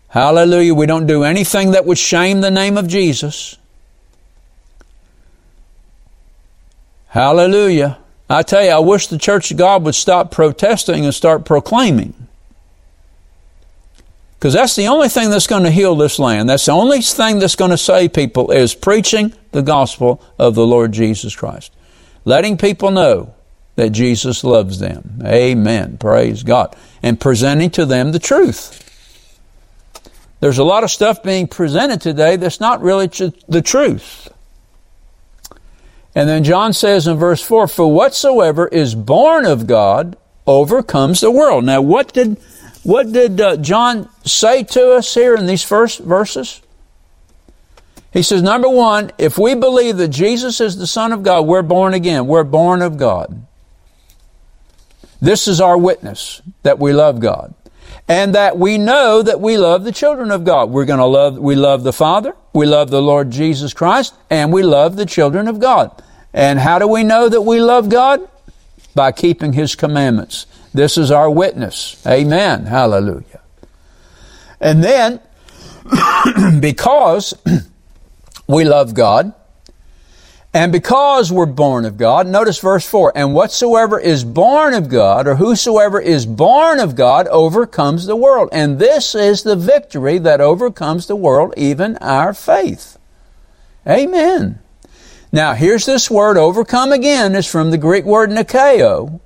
Hallelujah. 0.08 0.74
We 0.74 0.86
don't 0.86 1.06
do 1.06 1.24
anything 1.24 1.72
that 1.72 1.84
would 1.84 1.98
shame 1.98 2.40
the 2.40 2.50
name 2.50 2.78
of 2.78 2.88
Jesus. 2.88 3.56
Hallelujah. 7.08 7.98
I 8.28 8.42
tell 8.42 8.64
you, 8.64 8.70
I 8.70 8.78
wish 8.78 9.06
the 9.06 9.18
Church 9.18 9.50
of 9.50 9.56
God 9.56 9.84
would 9.84 9.94
stop 9.94 10.30
protesting 10.30 11.04
and 11.04 11.14
start 11.14 11.44
proclaiming. 11.44 12.14
Because 14.38 14.52
that's 14.52 14.76
the 14.76 14.88
only 14.88 15.08
thing 15.08 15.30
that's 15.30 15.46
going 15.46 15.62
to 15.62 15.70
heal 15.70 15.94
this 15.94 16.18
land. 16.18 16.48
That's 16.48 16.66
the 16.66 16.72
only 16.72 17.00
thing 17.00 17.38
that's 17.38 17.56
going 17.56 17.70
to 17.70 17.78
save 17.78 18.12
people 18.12 18.50
is 18.50 18.74
preaching 18.74 19.32
the 19.52 19.62
gospel 19.62 20.20
of 20.38 20.54
the 20.54 20.66
Lord 20.66 20.92
Jesus 20.92 21.34
Christ. 21.34 21.72
Letting 22.24 22.58
people 22.58 22.90
know 22.90 23.34
that 23.76 23.90
Jesus 23.90 24.44
loves 24.44 24.78
them. 24.78 25.22
Amen. 25.24 25.96
Praise 25.98 26.42
God. 26.42 26.76
And 27.02 27.20
presenting 27.20 27.70
to 27.70 27.86
them 27.86 28.12
the 28.12 28.18
truth. 28.18 28.82
There's 30.40 30.58
a 30.58 30.64
lot 30.64 30.84
of 30.84 30.90
stuff 30.90 31.22
being 31.22 31.46
presented 31.46 32.00
today 32.00 32.36
that's 32.36 32.60
not 32.60 32.82
really 32.82 33.06
the 33.06 33.62
truth. 33.64 34.28
And 36.16 36.26
then 36.26 36.44
John 36.44 36.72
says 36.72 37.06
in 37.06 37.18
verse 37.18 37.42
4, 37.42 37.68
For 37.68 37.92
whatsoever 37.92 38.66
is 38.68 38.94
born 38.94 39.44
of 39.44 39.66
God 39.66 40.16
overcomes 40.46 41.20
the 41.20 41.30
world. 41.30 41.64
Now, 41.64 41.82
what 41.82 42.14
did, 42.14 42.38
what 42.82 43.12
did 43.12 43.38
uh, 43.38 43.58
John 43.58 44.08
say 44.24 44.62
to 44.64 44.92
us 44.92 45.12
here 45.12 45.34
in 45.34 45.44
these 45.44 45.62
first 45.62 45.98
verses? 45.98 46.62
He 48.14 48.22
says, 48.22 48.42
number 48.42 48.68
one, 48.68 49.12
if 49.18 49.36
we 49.36 49.54
believe 49.54 49.98
that 49.98 50.08
Jesus 50.08 50.58
is 50.62 50.78
the 50.78 50.86
Son 50.86 51.12
of 51.12 51.22
God, 51.22 51.42
we're 51.42 51.60
born 51.60 51.92
again. 51.92 52.26
We're 52.26 52.44
born 52.44 52.80
of 52.80 52.96
God. 52.96 53.46
This 55.20 55.46
is 55.46 55.60
our 55.60 55.76
witness 55.76 56.40
that 56.62 56.78
we 56.78 56.94
love 56.94 57.20
God 57.20 57.52
and 58.08 58.34
that 58.34 58.56
we 58.56 58.78
know 58.78 59.20
that 59.20 59.40
we 59.40 59.58
love 59.58 59.84
the 59.84 59.92
children 59.92 60.30
of 60.30 60.44
God. 60.44 60.70
We're 60.70 60.86
going 60.86 60.98
to 60.98 61.04
love, 61.04 61.36
we 61.36 61.56
love 61.56 61.82
the 61.82 61.92
Father, 61.92 62.34
we 62.54 62.64
love 62.64 62.90
the 62.90 63.02
Lord 63.02 63.30
Jesus 63.30 63.74
Christ, 63.74 64.14
and 64.30 64.50
we 64.50 64.62
love 64.62 64.96
the 64.96 65.04
children 65.04 65.46
of 65.46 65.58
God. 65.58 66.02
And 66.36 66.58
how 66.58 66.78
do 66.78 66.86
we 66.86 67.02
know 67.02 67.30
that 67.30 67.40
we 67.40 67.62
love 67.62 67.88
God? 67.88 68.28
By 68.94 69.10
keeping 69.10 69.54
His 69.54 69.74
commandments. 69.74 70.44
This 70.74 70.98
is 70.98 71.10
our 71.10 71.30
witness. 71.30 72.06
Amen. 72.06 72.66
Hallelujah. 72.66 73.40
And 74.60 74.84
then, 74.84 75.20
because 76.60 77.32
we 78.46 78.64
love 78.64 78.92
God, 78.92 79.32
and 80.52 80.72
because 80.72 81.32
we're 81.32 81.46
born 81.46 81.86
of 81.86 81.96
God, 81.96 82.26
notice 82.26 82.58
verse 82.58 82.86
4, 82.86 83.14
and 83.16 83.32
whatsoever 83.32 83.98
is 83.98 84.22
born 84.22 84.74
of 84.74 84.90
God, 84.90 85.26
or 85.26 85.36
whosoever 85.36 85.98
is 85.98 86.26
born 86.26 86.80
of 86.80 86.94
God, 86.94 87.28
overcomes 87.28 88.04
the 88.04 88.16
world. 88.16 88.50
And 88.52 88.78
this 88.78 89.14
is 89.14 89.42
the 89.42 89.56
victory 89.56 90.18
that 90.18 90.42
overcomes 90.42 91.06
the 91.06 91.16
world, 91.16 91.54
even 91.56 91.96
our 91.98 92.34
faith. 92.34 92.98
Amen. 93.86 94.60
Now, 95.32 95.54
here's 95.54 95.86
this 95.86 96.10
word 96.10 96.36
overcome 96.36 96.92
again, 96.92 97.34
is 97.34 97.46
from 97.46 97.70
the 97.70 97.78
Greek 97.78 98.04
word 98.04 98.30
nikeo, 98.30 99.20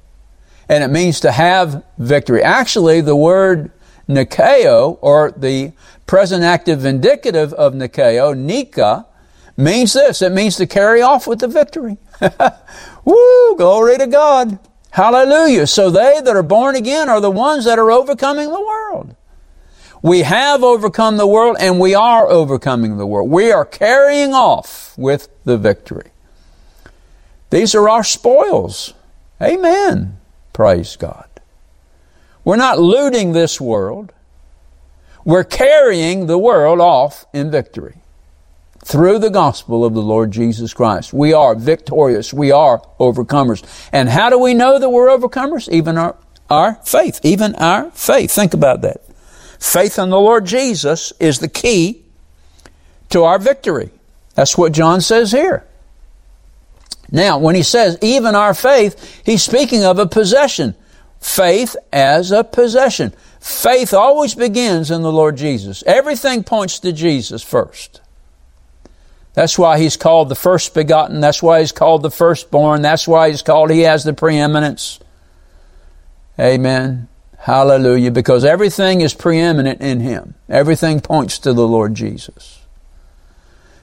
and 0.68 0.84
it 0.84 0.88
means 0.88 1.20
to 1.20 1.32
have 1.32 1.84
victory. 1.98 2.42
Actually, 2.42 3.00
the 3.00 3.16
word 3.16 3.70
nikeo, 4.08 4.98
or 5.00 5.32
the 5.36 5.72
present 6.06 6.42
active 6.42 6.84
indicative 6.84 7.52
of 7.52 7.74
nikeo, 7.74 8.36
nika, 8.36 9.06
means 9.56 9.92
this 9.92 10.22
it 10.22 10.32
means 10.32 10.56
to 10.56 10.66
carry 10.66 11.02
off 11.02 11.26
with 11.26 11.40
the 11.40 11.48
victory. 11.48 11.98
Woo, 13.04 13.56
glory 13.56 13.98
to 13.98 14.06
God. 14.06 14.58
Hallelujah. 14.90 15.66
So 15.66 15.90
they 15.90 16.20
that 16.20 16.36
are 16.36 16.42
born 16.42 16.74
again 16.74 17.08
are 17.08 17.20
the 17.20 17.30
ones 17.30 17.64
that 17.66 17.78
are 17.78 17.90
overcoming 17.90 18.50
the 18.50 18.60
world. 18.60 18.79
We 20.02 20.20
have 20.20 20.62
overcome 20.62 21.16
the 21.16 21.26
world 21.26 21.56
and 21.60 21.78
we 21.78 21.94
are 21.94 22.26
overcoming 22.28 22.96
the 22.96 23.06
world. 23.06 23.30
We 23.30 23.52
are 23.52 23.64
carrying 23.64 24.32
off 24.32 24.96
with 24.96 25.28
the 25.44 25.58
victory. 25.58 26.10
These 27.50 27.74
are 27.74 27.88
our 27.88 28.04
spoils. 28.04 28.94
Amen. 29.42 30.18
Praise 30.52 30.96
God. 30.96 31.28
We're 32.44 32.56
not 32.56 32.78
looting 32.78 33.32
this 33.32 33.60
world. 33.60 34.12
We're 35.24 35.44
carrying 35.44 36.26
the 36.26 36.38
world 36.38 36.80
off 36.80 37.26
in 37.34 37.50
victory 37.50 37.96
through 38.82 39.18
the 39.18 39.30
gospel 39.30 39.84
of 39.84 39.92
the 39.92 40.02
Lord 40.02 40.30
Jesus 40.30 40.72
Christ. 40.72 41.12
We 41.12 41.34
are 41.34 41.54
victorious. 41.54 42.32
We 42.32 42.50
are 42.50 42.80
overcomers. 42.98 43.62
And 43.92 44.08
how 44.08 44.30
do 44.30 44.38
we 44.38 44.54
know 44.54 44.78
that 44.78 44.88
we're 44.88 45.08
overcomers? 45.08 45.68
Even 45.68 45.98
our, 45.98 46.16
our 46.48 46.76
faith. 46.76 47.20
Even 47.22 47.54
our 47.56 47.90
faith. 47.90 48.30
Think 48.30 48.54
about 48.54 48.80
that. 48.82 49.02
Faith 49.60 49.98
in 49.98 50.08
the 50.08 50.18
Lord 50.18 50.46
Jesus 50.46 51.12
is 51.20 51.38
the 51.38 51.48
key 51.48 52.02
to 53.10 53.24
our 53.24 53.38
victory. 53.38 53.90
That's 54.34 54.56
what 54.56 54.72
John 54.72 55.02
says 55.02 55.30
here. 55.30 55.66
Now, 57.12 57.38
when 57.38 57.54
he 57.54 57.62
says 57.62 57.98
even 58.00 58.34
our 58.34 58.54
faith, 58.54 59.22
he's 59.24 59.42
speaking 59.42 59.84
of 59.84 59.98
a 59.98 60.06
possession. 60.06 60.74
Faith 61.20 61.76
as 61.92 62.30
a 62.30 62.42
possession. 62.42 63.12
Faith 63.38 63.92
always 63.92 64.34
begins 64.34 64.90
in 64.90 65.02
the 65.02 65.12
Lord 65.12 65.36
Jesus. 65.36 65.84
Everything 65.86 66.42
points 66.42 66.78
to 66.80 66.92
Jesus 66.92 67.42
first. 67.42 68.00
That's 69.34 69.58
why 69.58 69.78
he's 69.78 69.96
called 69.96 70.30
the 70.30 70.34
first 70.34 70.72
begotten. 70.72 71.20
That's 71.20 71.42
why 71.42 71.60
he's 71.60 71.72
called 71.72 72.02
the 72.02 72.10
firstborn. 72.10 72.80
That's 72.80 73.06
why 73.06 73.28
he's 73.28 73.42
called, 73.42 73.70
he 73.70 73.80
has 73.80 74.04
the 74.04 74.14
preeminence. 74.14 75.00
Amen. 76.38 77.09
Hallelujah. 77.40 78.10
Because 78.10 78.44
everything 78.44 79.00
is 79.00 79.14
preeminent 79.14 79.80
in 79.80 80.00
him. 80.00 80.34
Everything 80.48 81.00
points 81.00 81.38
to 81.40 81.52
the 81.52 81.66
Lord 81.66 81.94
Jesus. 81.94 82.60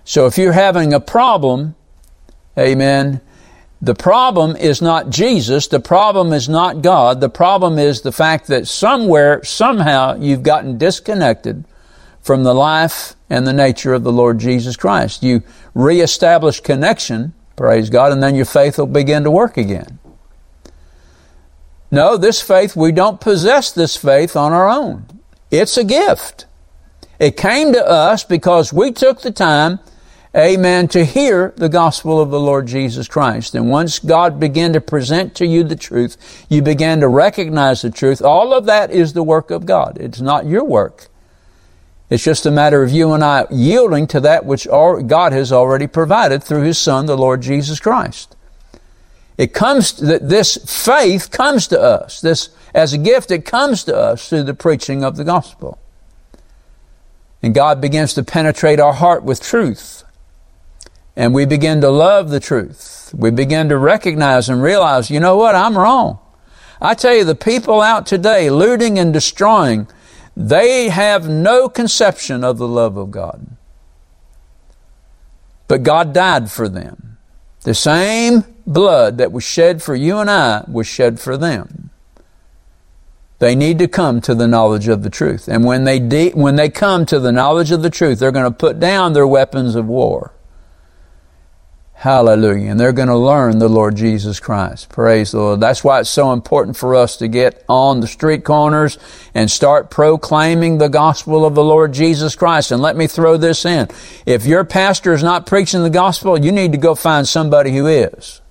So 0.06 0.26
if 0.28 0.38
you're 0.38 0.54
having 0.54 0.94
a 0.94 1.00
problem, 1.00 1.76
amen, 2.58 3.20
the 3.82 3.96
problem 3.96 4.56
is 4.56 4.82
not 4.82 5.10
Jesus. 5.10 5.68
The 5.68 5.80
problem 5.80 6.34
is 6.34 6.48
not 6.48 6.82
God. 6.82 7.20
The 7.20 7.30
problem 7.30 7.78
is 7.78 8.02
the 8.02 8.12
fact 8.12 8.48
that 8.48 8.68
somewhere, 8.68 9.44
somehow, 9.44 10.16
you've 10.16 10.44
gotten 10.44 10.78
disconnected 10.78 11.66
from 12.22 12.44
the 12.44 12.54
life 12.54 13.16
and 13.30 13.46
the 13.46 13.54
nature 13.54 13.94
of 13.94 14.04
the 14.04 14.12
Lord 14.12 14.40
Jesus 14.40 14.76
Christ. 14.76 15.24
You 15.24 15.44
reestablish 15.74 16.60
connection, 16.60 17.34
praise 17.56 17.90
God, 17.90 18.12
and 18.12 18.22
then 18.22 18.36
your 18.36 18.46
faith 18.46 18.78
will 18.78 18.88
begin 18.88 19.24
to 19.24 19.32
work 19.32 19.58
again. 19.58 20.00
No, 21.90 22.18
this 22.18 22.42
faith, 22.42 22.76
we 22.76 22.92
don't 22.92 23.22
possess 23.22 23.72
this 23.72 23.96
faith 23.96 24.36
on 24.36 24.52
our 24.52 24.70
own. 24.70 25.06
It's 25.50 25.78
a 25.78 25.84
gift. 25.84 26.46
It 27.20 27.38
came 27.38 27.74
to 27.74 27.86
us 27.86 28.24
because 28.24 28.74
we 28.74 28.92
took 28.92 29.22
the 29.22 29.32
time, 29.32 29.80
amen, 30.36 30.90
to 30.90 31.06
hear 31.06 31.54
the 31.56 31.70
gospel 31.70 32.22
of 32.22 32.30
the 32.30 32.40
Lord 32.40 32.68
Jesus 32.68 33.08
Christ. 33.08 33.56
And 33.56 33.70
once 33.70 34.00
God 34.00 34.40
began 34.40 34.74
to 34.74 34.82
present 34.82 35.34
to 35.36 35.46
you 35.46 35.64
the 35.64 35.76
truth, 35.76 36.46
you 36.50 36.62
began 36.62 37.00
to 37.00 37.08
recognize 37.08 37.82
the 37.82 37.90
truth. 37.90 38.22
All 38.22 38.54
of 38.54 38.66
that 38.66 38.92
is 38.92 39.14
the 39.14 39.24
work 39.24 39.50
of 39.50 39.66
God. 39.66 39.98
It's 40.00 40.22
not 40.22 40.46
your 40.46 40.64
work. 40.64 41.08
It's 42.10 42.24
just 42.24 42.46
a 42.46 42.52
matter 42.52 42.84
of 42.84 42.92
you 42.92 43.12
and 43.14 43.24
I 43.24 43.48
yielding 43.50 44.08
to 44.08 44.20
that 44.22 44.46
which 44.46 44.66
God 44.68 45.34
has 45.34 45.52
already 45.52 45.88
provided 45.88 46.44
through 46.44 46.62
His 46.62 46.78
Son, 46.78 47.06
the 47.06 47.18
Lord 47.18 47.42
Jesus 47.42 47.80
Christ. 47.80 48.37
It 49.38 49.54
comes, 49.54 49.94
that 49.98 50.30
this 50.30 50.58
faith 50.86 51.30
comes 51.30 51.68
to 51.68 51.80
us. 51.80 52.22
This, 52.22 52.50
as 52.74 52.94
a 52.94 52.98
gift, 52.98 53.30
it 53.30 53.46
comes 53.46 53.84
to 53.84 53.96
us 53.96 54.30
through 54.30 54.44
the 54.44 54.54
preaching 54.54 55.04
of 55.04 55.16
the 55.16 55.24
gospel. 55.24 55.78
And 57.44 57.54
God 57.54 57.80
begins 57.80 58.16
to 58.16 58.24
penetrate 58.24 58.80
our 58.80 58.94
heart 58.94 59.24
with 59.24 59.42
truth. 59.42 60.04
And 61.16 61.34
we 61.34 61.46
begin 61.46 61.82
to 61.82 61.90
love 61.90 62.30
the 62.30 62.40
truth. 62.40 63.14
We 63.16 63.30
begin 63.30 63.70
to 63.70 63.78
recognize 63.78 64.50
and 64.50 64.62
realize, 64.62 65.10
you 65.12 65.20
know 65.20 65.38
what, 65.38 65.56
I'm 65.56 65.78
wrong. 65.78 66.20
I 66.82 66.94
tell 66.94 67.14
you, 67.14 67.24
the 67.24 67.36
people 67.36 67.82
out 67.82 68.06
today 68.06 68.50
looting 68.50 69.00
and 69.00 69.14
destroying, 69.14 69.88
they 70.36 70.90
have 70.90 71.28
no 71.28 71.70
conception 71.70 72.44
of 72.44 72.58
the 72.58 72.68
love 72.68 72.98
of 72.98 73.10
God. 73.10 73.48
But 75.68 75.84
God 75.84 76.14
died 76.14 76.52
for 76.52 76.70
them. 76.70 77.07
The 77.68 77.74
same 77.74 78.46
blood 78.66 79.18
that 79.18 79.34
was 79.34 79.44
shed 79.44 79.84
for 79.84 79.94
you 79.94 80.20
and 80.20 80.32
I 80.32 80.64
was 80.72 80.88
shed 80.88 81.20
for 81.20 81.36
them. 81.36 81.90
They 83.40 83.56
need 83.56 83.78
to 83.80 83.90
come 83.90 84.22
to 84.22 84.34
the 84.34 84.48
knowledge 84.48 84.88
of 84.88 85.04
the 85.04 85.10
truth. 85.10 85.50
And 85.50 85.66
when 85.66 85.84
they, 85.84 86.00
de- 86.00 86.30
when 86.30 86.56
they 86.56 86.70
come 86.70 87.06
to 87.08 87.20
the 87.20 87.34
knowledge 87.34 87.72
of 87.72 87.82
the 87.82 87.90
truth, 87.90 88.20
they're 88.20 88.32
going 88.32 88.50
to 88.50 88.58
put 88.58 88.80
down 88.80 89.12
their 89.12 89.28
weapons 89.28 89.76
of 89.76 89.86
war. 89.86 90.32
Hallelujah. 92.00 92.70
And 92.70 92.80
they're 92.80 92.94
going 92.94 93.08
to 93.08 93.18
learn 93.18 93.58
the 93.58 93.68
Lord 93.68 93.96
Jesus 93.96 94.40
Christ. 94.40 94.88
Praise 94.90 95.32
the 95.32 95.40
Lord. 95.40 95.60
That's 95.60 95.84
why 95.84 96.00
it's 96.00 96.12
so 96.12 96.32
important 96.32 96.78
for 96.78 96.94
us 96.94 97.18
to 97.18 97.28
get 97.28 97.66
on 97.68 98.02
the 98.02 98.08
street 98.08 98.44
corners 98.44 99.00
and 99.34 99.50
start 99.50 99.90
proclaiming 99.90 100.78
the 100.78 100.90
gospel 100.90 101.44
of 101.44 101.56
the 101.56 101.64
Lord 101.64 101.94
Jesus 101.94 102.36
Christ. 102.36 102.72
And 102.72 102.84
let 102.84 102.96
me 102.96 103.08
throw 103.08 103.36
this 103.38 103.66
in. 103.66 103.88
If 104.28 104.46
your 104.46 104.64
pastor 104.64 105.12
is 105.14 105.24
not 105.24 105.48
preaching 105.48 105.82
the 105.82 105.90
gospel, 105.90 106.40
you 106.40 106.52
need 106.52 106.74
to 106.74 106.78
go 106.78 106.94
find 106.94 107.28
somebody 107.28 107.76
who 107.76 107.88
is. 107.88 108.42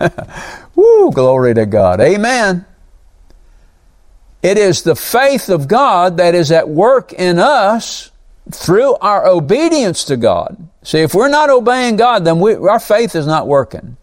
Woo, 0.74 1.12
glory 1.12 1.54
to 1.54 1.66
God. 1.66 2.00
Amen. 2.00 2.66
It 4.42 4.58
is 4.58 4.82
the 4.82 4.96
faith 4.96 5.48
of 5.48 5.68
God 5.68 6.16
that 6.16 6.34
is 6.34 6.50
at 6.50 6.68
work 6.68 7.12
in 7.12 7.38
us 7.38 8.09
through 8.54 8.96
our 8.96 9.26
obedience 9.26 10.04
to 10.04 10.16
God. 10.16 10.68
See, 10.82 11.00
if 11.00 11.14
we're 11.14 11.28
not 11.28 11.50
obeying 11.50 11.96
God, 11.96 12.24
then 12.24 12.40
we, 12.40 12.54
our 12.54 12.80
faith 12.80 13.14
is 13.14 13.26
not 13.26 13.46
working. 13.46 13.96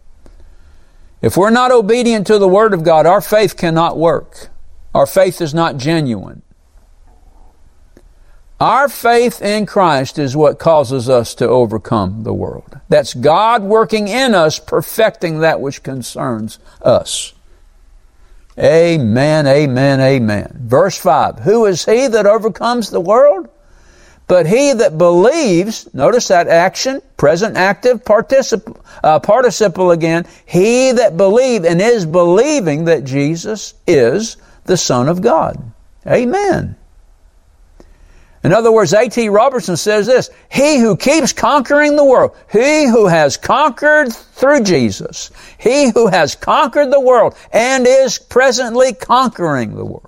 If 1.20 1.36
we're 1.36 1.50
not 1.50 1.72
obedient 1.72 2.26
to 2.28 2.38
the 2.38 2.48
Word 2.48 2.72
of 2.72 2.84
God, 2.84 3.06
our 3.06 3.20
faith 3.20 3.56
cannot 3.56 3.98
work. 3.98 4.48
Our 4.94 5.06
faith 5.06 5.40
is 5.40 5.52
not 5.52 5.76
genuine. 5.76 6.42
Our 8.60 8.88
faith 8.88 9.40
in 9.40 9.66
Christ 9.66 10.18
is 10.18 10.36
what 10.36 10.58
causes 10.58 11.08
us 11.08 11.34
to 11.36 11.46
overcome 11.46 12.24
the 12.24 12.32
world. 12.32 12.80
That's 12.88 13.14
God 13.14 13.62
working 13.62 14.08
in 14.08 14.34
us, 14.34 14.58
perfecting 14.58 15.40
that 15.40 15.60
which 15.60 15.84
concerns 15.84 16.58
us. 16.82 17.34
Amen, 18.58 19.46
amen, 19.46 20.00
amen. 20.00 20.58
Verse 20.60 20.98
5 20.98 21.40
Who 21.40 21.66
is 21.66 21.84
he 21.84 22.08
that 22.08 22.26
overcomes 22.26 22.90
the 22.90 23.00
world? 23.00 23.48
But 24.28 24.46
he 24.46 24.74
that 24.74 24.98
believes, 24.98 25.92
notice 25.94 26.28
that 26.28 26.48
action, 26.48 27.00
present 27.16 27.56
active 27.56 28.04
participle, 28.04 28.78
uh, 29.02 29.18
participle 29.20 29.90
again, 29.90 30.26
he 30.44 30.92
that 30.92 31.16
believe 31.16 31.64
and 31.64 31.80
is 31.80 32.04
believing 32.04 32.84
that 32.84 33.04
Jesus 33.04 33.72
is 33.86 34.36
the 34.64 34.76
Son 34.76 35.08
of 35.08 35.22
God. 35.22 35.72
Amen. 36.06 36.76
In 38.44 38.52
other 38.52 38.70
words, 38.70 38.92
A.T. 38.92 39.30
Robertson 39.30 39.76
says 39.76 40.06
this, 40.06 40.30
he 40.50 40.78
who 40.78 40.96
keeps 40.96 41.32
conquering 41.32 41.96
the 41.96 42.04
world, 42.04 42.36
he 42.52 42.86
who 42.86 43.06
has 43.06 43.36
conquered 43.36 44.12
through 44.12 44.62
Jesus, 44.62 45.30
he 45.58 45.90
who 45.90 46.06
has 46.06 46.34
conquered 46.36 46.92
the 46.92 47.00
world 47.00 47.34
and 47.52 47.86
is 47.86 48.18
presently 48.18 48.92
conquering 48.92 49.74
the 49.74 49.84
world. 49.84 50.07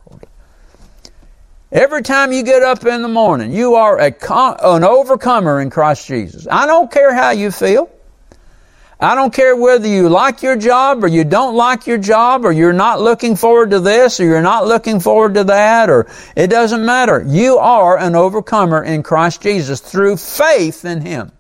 Every 1.73 2.03
time 2.03 2.33
you 2.33 2.43
get 2.43 2.63
up 2.63 2.85
in 2.85 3.03
the 3.03 3.09
morning, 3.09 3.53
you 3.53 3.77
are 3.77 3.97
a 3.99 4.11
con- 4.11 4.57
an 4.61 4.83
overcomer 4.83 5.61
in 5.61 5.71
Christ 5.71 6.05
Jesus. 6.07 6.49
I 6.51 6.67
don't 6.67 6.91
care 6.91 7.15
how 7.15 7.31
you 7.31 7.53
feel. 7.53 7.89
I 8.99 9.15
don't 9.15 9.33
care 9.33 9.57
whether 9.57 9.87
you 9.87 10.09
like 10.09 10.43
your 10.43 10.57
job 10.57 11.05
or 11.05 11.07
you 11.07 11.23
don't 11.23 11.55
like 11.55 11.87
your 11.87 11.97
job 11.97 12.45
or 12.45 12.51
you're 12.51 12.73
not 12.73 13.01
looking 13.01 13.37
forward 13.37 13.71
to 13.71 13.79
this 13.81 14.19
or 14.19 14.25
you're 14.25 14.43
not 14.43 14.67
looking 14.67 14.99
forward 14.99 15.35
to 15.35 15.45
that 15.45 15.89
or 15.89 16.09
it 16.37 16.49
doesn't 16.49 16.85
matter. 16.85 17.25
You 17.27 17.59
are 17.59 17.97
an 17.97 18.17
overcomer 18.17 18.83
in 18.83 19.05
Christ 19.05 19.41
Jesus 19.41 19.81
through 19.81 20.17
faith 20.17 20.85
in 20.85 21.01
Him. 21.01 21.31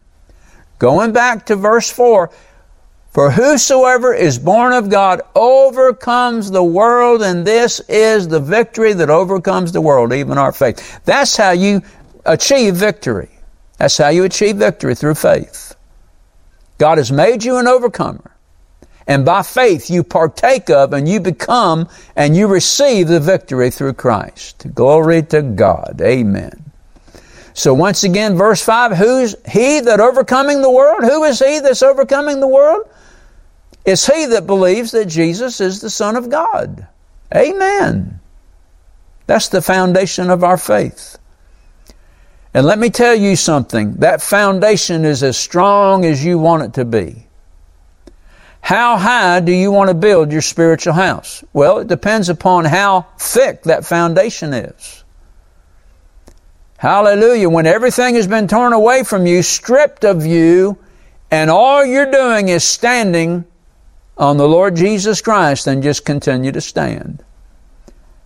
Going 0.78 1.12
back 1.12 1.46
to 1.46 1.56
verse 1.56 1.90
4, 1.90 2.30
for 3.10 3.30
whosoever 3.30 4.14
is 4.14 4.38
born 4.38 4.72
of 4.72 4.88
God 4.88 5.22
overcomes 5.34 6.50
the 6.50 6.62
world, 6.62 7.22
and 7.22 7.44
this 7.44 7.80
is 7.88 8.28
the 8.28 8.40
victory 8.40 8.92
that 8.92 9.10
overcomes 9.10 9.72
the 9.72 9.80
world, 9.80 10.12
even 10.12 10.38
our 10.38 10.52
faith. 10.52 11.00
That's 11.04 11.36
how 11.36 11.50
you 11.50 11.82
achieve 12.24 12.76
victory. 12.76 13.30
That's 13.78 13.96
how 13.98 14.10
you 14.10 14.24
achieve 14.24 14.56
victory 14.56 14.94
through 14.94 15.16
faith. 15.16 15.74
God 16.78 16.98
has 16.98 17.10
made 17.10 17.44
you 17.44 17.56
an 17.56 17.66
overcomer. 17.66 18.30
And 19.06 19.24
by 19.24 19.42
faith 19.42 19.90
you 19.90 20.04
partake 20.04 20.70
of 20.70 20.92
and 20.92 21.08
you 21.08 21.18
become 21.18 21.88
and 22.14 22.36
you 22.36 22.46
receive 22.46 23.08
the 23.08 23.18
victory 23.18 23.70
through 23.70 23.94
Christ. 23.94 24.66
Glory 24.72 25.22
to 25.24 25.42
God. 25.42 26.00
Amen. 26.00 26.70
So 27.54 27.74
once 27.74 28.04
again, 28.04 28.36
verse 28.36 28.62
5, 28.62 28.96
who's 28.96 29.34
he 29.48 29.80
that 29.80 29.98
overcoming 29.98 30.62
the 30.62 30.70
world? 30.70 31.02
Who 31.02 31.24
is 31.24 31.40
he 31.40 31.58
that's 31.58 31.82
overcoming 31.82 32.38
the 32.38 32.46
world? 32.46 32.88
It's 33.84 34.06
he 34.06 34.26
that 34.26 34.46
believes 34.46 34.90
that 34.92 35.06
Jesus 35.06 35.60
is 35.60 35.80
the 35.80 35.90
Son 35.90 36.16
of 36.16 36.28
God. 36.28 36.86
Amen. 37.34 38.20
That's 39.26 39.48
the 39.48 39.62
foundation 39.62 40.30
of 40.30 40.44
our 40.44 40.56
faith. 40.56 41.16
And 42.52 42.66
let 42.66 42.78
me 42.78 42.90
tell 42.90 43.14
you 43.14 43.36
something 43.36 43.94
that 43.94 44.20
foundation 44.20 45.04
is 45.04 45.22
as 45.22 45.36
strong 45.36 46.04
as 46.04 46.24
you 46.24 46.38
want 46.38 46.64
it 46.64 46.74
to 46.74 46.84
be. 46.84 47.26
How 48.60 48.98
high 48.98 49.40
do 49.40 49.52
you 49.52 49.70
want 49.70 49.88
to 49.88 49.94
build 49.94 50.32
your 50.32 50.42
spiritual 50.42 50.92
house? 50.92 51.42
Well, 51.52 51.78
it 51.78 51.88
depends 51.88 52.28
upon 52.28 52.64
how 52.64 53.06
thick 53.18 53.62
that 53.62 53.84
foundation 53.84 54.52
is. 54.52 55.04
Hallelujah. 56.76 57.48
When 57.48 57.66
everything 57.66 58.14
has 58.16 58.26
been 58.26 58.48
torn 58.48 58.72
away 58.72 59.04
from 59.04 59.26
you, 59.26 59.42
stripped 59.42 60.04
of 60.04 60.26
you, 60.26 60.78
and 61.30 61.50
all 61.50 61.84
you're 61.84 62.10
doing 62.10 62.48
is 62.48 62.64
standing 62.64 63.44
on 64.20 64.36
the 64.36 64.46
Lord 64.46 64.76
Jesus 64.76 65.22
Christ 65.22 65.66
and 65.66 65.82
just 65.82 66.04
continue 66.04 66.52
to 66.52 66.60
stand. 66.60 67.24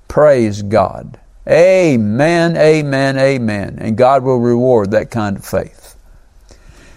Praise 0.09 0.61
God. 0.61 1.21
Amen, 1.49 2.57
amen, 2.57 3.17
amen. 3.17 3.79
And 3.81 3.97
God 3.97 4.25
will 4.25 4.39
reward 4.39 4.91
that 4.91 5.13
kind 5.13 5.37
of 5.37 5.45
faith. 5.47 5.97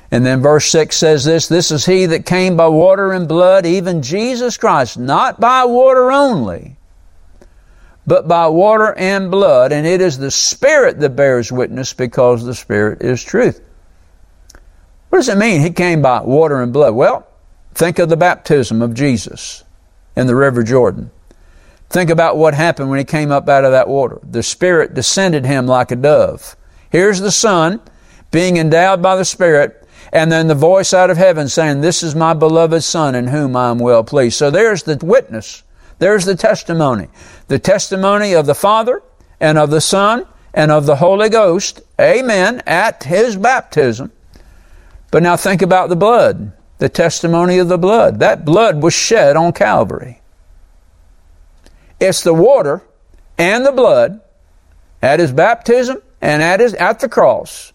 And 0.09 0.25
then 0.25 0.41
verse 0.41 0.65
6 0.71 0.95
says 0.95 1.25
this 1.25 1.47
This 1.47 1.69
is 1.69 1.85
he 1.85 2.07
that 2.07 2.25
came 2.25 2.57
by 2.57 2.69
water 2.69 3.11
and 3.13 3.27
blood, 3.27 3.67
even 3.67 4.01
Jesus 4.01 4.57
Christ, 4.57 4.97
not 4.97 5.39
by 5.39 5.65
water 5.65 6.11
only, 6.11 6.77
but 8.07 8.27
by 8.27 8.47
water 8.47 8.95
and 8.97 9.29
blood. 9.29 9.73
And 9.73 9.85
it 9.85 10.01
is 10.01 10.17
the 10.17 10.31
Spirit 10.31 10.99
that 11.01 11.15
bears 11.15 11.51
witness 11.51 11.93
because 11.93 12.43
the 12.43 12.55
Spirit 12.55 13.03
is 13.03 13.23
truth. 13.23 13.61
What 15.09 15.19
does 15.19 15.29
it 15.29 15.37
mean? 15.37 15.61
He 15.61 15.69
came 15.69 16.01
by 16.01 16.21
water 16.21 16.63
and 16.63 16.73
blood. 16.73 16.95
Well, 16.95 17.27
Think 17.77 17.99
of 17.99 18.09
the 18.09 18.17
baptism 18.17 18.81
of 18.81 18.95
Jesus 18.95 19.63
in 20.15 20.25
the 20.25 20.35
River 20.35 20.63
Jordan. 20.63 21.11
Think 21.91 22.09
about 22.09 22.35
what 22.35 22.55
happened 22.55 22.89
when 22.89 22.97
he 22.97 23.05
came 23.05 23.31
up 23.31 23.47
out 23.47 23.65
of 23.65 23.71
that 23.71 23.87
water. 23.87 24.19
The 24.27 24.41
Spirit 24.41 24.95
descended 24.95 25.45
him 25.45 25.67
like 25.67 25.91
a 25.91 25.95
dove. 25.95 26.55
Here's 26.89 27.19
the 27.19 27.29
Son 27.29 27.79
being 28.31 28.57
endowed 28.57 29.03
by 29.03 29.15
the 29.15 29.23
Spirit, 29.23 29.87
and 30.11 30.31
then 30.31 30.47
the 30.47 30.55
voice 30.55 30.91
out 30.91 31.11
of 31.11 31.17
heaven 31.17 31.47
saying, 31.47 31.81
This 31.81 32.01
is 32.01 32.15
my 32.15 32.33
beloved 32.33 32.81
Son 32.81 33.13
in 33.13 33.27
whom 33.27 33.55
I 33.55 33.69
am 33.69 33.77
well 33.77 34.03
pleased. 34.03 34.37
So 34.37 34.49
there's 34.49 34.81
the 34.81 34.97
witness. 35.03 35.61
There's 35.99 36.25
the 36.25 36.35
testimony. 36.35 37.09
The 37.47 37.59
testimony 37.59 38.33
of 38.33 38.47
the 38.47 38.55
Father 38.55 39.03
and 39.39 39.59
of 39.59 39.69
the 39.69 39.81
Son 39.81 40.25
and 40.51 40.71
of 40.71 40.87
the 40.87 40.95
Holy 40.95 41.29
Ghost. 41.29 41.81
Amen. 42.01 42.63
At 42.65 43.03
his 43.03 43.35
baptism. 43.35 44.11
But 45.11 45.21
now 45.21 45.37
think 45.37 45.61
about 45.61 45.89
the 45.89 45.95
blood 45.95 46.53
the 46.77 46.89
testimony 46.89 47.57
of 47.57 47.67
the 47.67 47.77
blood. 47.77 48.19
That 48.19 48.45
blood 48.45 48.81
was 48.81 48.93
shed 48.93 49.35
on 49.35 49.53
Calvary. 49.53 50.21
It's 51.99 52.23
the 52.23 52.33
water 52.33 52.83
and 53.37 53.65
the 53.65 53.71
blood 53.71 54.21
at 55.01 55.19
his 55.19 55.31
baptism 55.31 56.01
and 56.21 56.41
at 56.41 56.59
his 56.59 56.73
at 56.75 56.99
the 56.99 57.09
cross. 57.09 57.73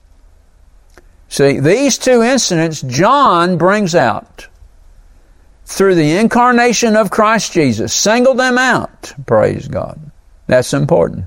See, 1.28 1.60
these 1.60 1.98
two 1.98 2.22
incidents 2.22 2.82
John 2.82 3.56
brings 3.56 3.94
out 3.94 4.48
through 5.64 5.94
the 5.94 6.16
incarnation 6.16 6.96
of 6.96 7.10
Christ 7.10 7.52
Jesus. 7.52 7.94
Single 7.94 8.34
them 8.34 8.58
out. 8.58 9.14
Praise 9.26 9.66
God. 9.68 9.98
That's 10.46 10.74
important. 10.74 11.26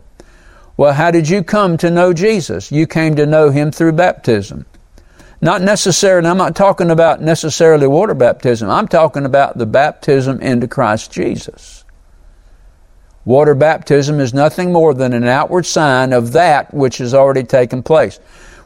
Well, 0.78 0.94
how 0.94 1.10
did 1.10 1.30
you 1.30 1.42
come 1.42 1.78
to 1.78 1.90
know 1.90 2.14
Jesus? 2.14 2.72
You 2.72 2.86
came 2.86 3.16
to 3.16 3.26
know 3.26 3.50
him 3.50 3.72
through 3.72 3.94
baptism. 3.94 4.66
Not 5.41 5.62
necessarily, 5.62 6.28
I'm 6.28 6.38
not 6.38 6.56
talking 6.56 6.89
about 6.89 7.21
necessarily 7.21 7.88
water 7.88 8.13
baptism. 8.13 8.69
I'm 8.69 8.88
talking 8.88 9.26
about 9.26 9.58
the 9.58 9.65
baptism 9.65 10.41
into 10.41 10.67
Christ 10.67 11.12
Jesus. 11.12 11.84
Water 13.26 13.56
baptism 13.56 14.19
is 14.19 14.34
nothing 14.34 14.71
more 14.71 14.93
than 14.93 15.13
an 15.13 15.26
outward 15.26 15.65
sign 15.65 16.13
of 16.13 16.34
that 16.34 16.74
which 16.74 17.00
has 17.00 17.13
already 17.13 17.43
taken 17.43 17.82
place. 17.84 18.19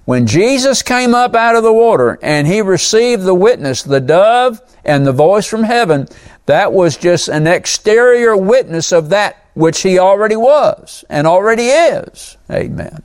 When 0.06 0.28
Jesus 0.28 0.82
came 0.82 1.14
up 1.14 1.36
out 1.36 1.56
of 1.56 1.64
the 1.64 1.72
water 1.72 2.18
and 2.22 2.48
he 2.48 2.62
received 2.62 3.24
the 3.24 3.36
witness, 3.36 3.84
the 3.84 4.02
dove 4.02 4.62
and 4.84 5.06
the 5.06 5.14
voice 5.14 5.46
from 5.46 5.64
heaven, 5.64 6.08
that 6.46 6.74
was 6.74 6.98
just 6.98 7.30
an 7.30 7.48
exterior 7.48 8.36
witness 8.36 8.92
of 8.92 9.10
that 9.10 9.38
which 9.54 9.82
he 9.82 10.00
already 10.00 10.36
was 10.36 11.06
and 11.10 11.28
already 11.28 11.68
is. 11.68 12.38
Amen. 12.52 13.04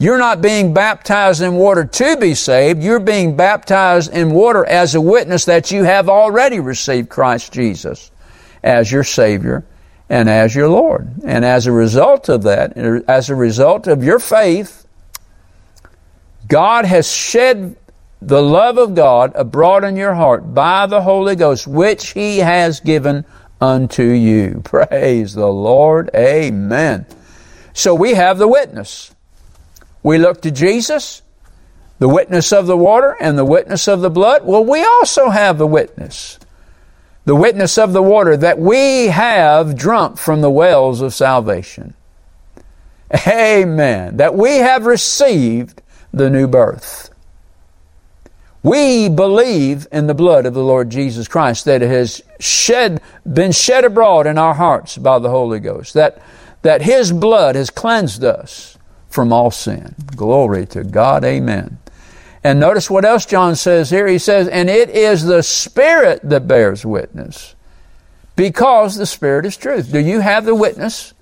You're 0.00 0.16
not 0.16 0.40
being 0.40 0.72
baptized 0.72 1.42
in 1.42 1.56
water 1.56 1.84
to 1.84 2.16
be 2.16 2.34
saved. 2.34 2.82
You're 2.82 3.00
being 3.00 3.36
baptized 3.36 4.10
in 4.10 4.30
water 4.30 4.64
as 4.64 4.94
a 4.94 5.00
witness 5.00 5.44
that 5.44 5.70
you 5.70 5.84
have 5.84 6.08
already 6.08 6.58
received 6.58 7.10
Christ 7.10 7.52
Jesus 7.52 8.10
as 8.62 8.90
your 8.90 9.04
Savior 9.04 9.62
and 10.08 10.30
as 10.30 10.54
your 10.54 10.70
Lord. 10.70 11.10
And 11.22 11.44
as 11.44 11.66
a 11.66 11.72
result 11.72 12.30
of 12.30 12.44
that, 12.44 12.78
as 12.78 13.28
a 13.28 13.34
result 13.34 13.88
of 13.88 14.02
your 14.02 14.18
faith, 14.18 14.86
God 16.48 16.86
has 16.86 17.12
shed 17.12 17.76
the 18.22 18.42
love 18.42 18.78
of 18.78 18.94
God 18.94 19.32
abroad 19.34 19.84
in 19.84 19.96
your 19.96 20.14
heart 20.14 20.54
by 20.54 20.86
the 20.86 21.02
Holy 21.02 21.36
Ghost, 21.36 21.66
which 21.66 22.12
He 22.12 22.38
has 22.38 22.80
given 22.80 23.26
unto 23.60 24.04
you. 24.04 24.62
Praise 24.64 25.34
the 25.34 25.46
Lord. 25.46 26.08
Amen. 26.14 27.04
So 27.74 27.94
we 27.94 28.14
have 28.14 28.38
the 28.38 28.48
witness. 28.48 29.14
We 30.02 30.18
look 30.18 30.40
to 30.42 30.50
Jesus, 30.50 31.22
the 31.98 32.08
witness 32.08 32.52
of 32.52 32.66
the 32.66 32.76
water 32.76 33.16
and 33.20 33.36
the 33.36 33.44
witness 33.44 33.86
of 33.86 34.00
the 34.00 34.10
blood. 34.10 34.44
Well, 34.44 34.64
we 34.64 34.82
also 34.82 35.28
have 35.28 35.58
the 35.58 35.66
witness. 35.66 36.38
The 37.26 37.36
witness 37.36 37.76
of 37.76 37.92
the 37.92 38.02
water 38.02 38.36
that 38.36 38.58
we 38.58 39.08
have 39.08 39.76
drunk 39.76 40.18
from 40.18 40.40
the 40.40 40.50
wells 40.50 41.02
of 41.02 41.12
salvation. 41.12 41.94
Amen. 43.26 44.16
That 44.16 44.34
we 44.34 44.56
have 44.58 44.86
received 44.86 45.82
the 46.12 46.30
new 46.30 46.46
birth. 46.48 47.10
We 48.62 49.08
believe 49.08 49.86
in 49.90 50.06
the 50.06 50.14
blood 50.14 50.44
of 50.46 50.54
the 50.54 50.62
Lord 50.62 50.90
Jesus 50.90 51.28
Christ 51.28 51.64
that 51.64 51.82
it 51.82 51.88
has 51.88 52.22
shed, 52.40 53.00
been 53.30 53.52
shed 53.52 53.84
abroad 53.84 54.26
in 54.26 54.38
our 54.38 54.54
hearts 54.54 54.98
by 54.98 55.18
the 55.18 55.30
Holy 55.30 55.60
Ghost. 55.60 55.94
That, 55.94 56.22
that 56.62 56.82
His 56.82 57.10
blood 57.12 57.54
has 57.54 57.70
cleansed 57.70 58.24
us 58.24 58.76
from 59.10 59.32
all 59.32 59.50
sin. 59.50 59.94
Glory 60.16 60.64
to 60.66 60.84
God. 60.84 61.24
Amen. 61.24 61.78
And 62.42 62.58
notice 62.58 62.88
what 62.88 63.04
else 63.04 63.26
John 63.26 63.54
says 63.54 63.90
here. 63.90 64.06
He 64.06 64.18
says, 64.18 64.48
and 64.48 64.70
it 64.70 64.88
is 64.88 65.24
the 65.24 65.42
Spirit 65.42 66.20
that 66.24 66.48
bears 66.48 66.86
witness 66.86 67.54
because 68.34 68.96
the 68.96 69.04
Spirit 69.04 69.44
is 69.44 69.56
truth. 69.56 69.92
Do 69.92 69.98
you 69.98 70.20
have 70.20 70.46
the 70.46 70.54
witness 70.54 71.12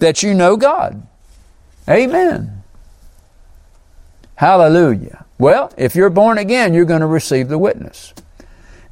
that 0.00 0.22
you 0.22 0.34
know 0.34 0.56
God? 0.56 1.06
Amen. 1.88 2.62
Hallelujah. 4.34 5.24
Well, 5.38 5.72
if 5.76 5.94
you're 5.94 6.10
born 6.10 6.38
again, 6.38 6.74
you're 6.74 6.84
going 6.84 7.00
to 7.00 7.06
receive 7.06 7.48
the 7.48 7.58
witness. 7.58 8.12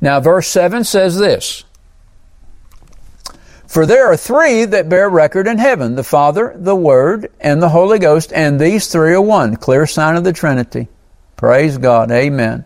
Now, 0.01 0.21
verse 0.21 0.47
7 0.47 0.85
says 0.85 1.19
this 1.19 1.65
For 3.71 3.87
there 3.87 4.11
are 4.11 4.17
three 4.17 4.65
that 4.65 4.89
bear 4.89 5.09
record 5.09 5.47
in 5.47 5.59
heaven 5.59 5.95
the 5.95 6.03
Father, 6.03 6.53
the 6.57 6.75
Word, 6.75 7.31
and 7.39 7.63
the 7.63 7.69
Holy 7.69 8.01
Ghost, 8.01 8.33
and 8.33 8.59
these 8.59 8.89
three 8.89 9.13
are 9.13 9.21
one. 9.21 9.55
Clear 9.55 9.87
sign 9.87 10.17
of 10.17 10.25
the 10.25 10.33
Trinity. 10.33 10.89
Praise 11.37 11.79
God. 11.79 12.11
Amen. 12.11 12.65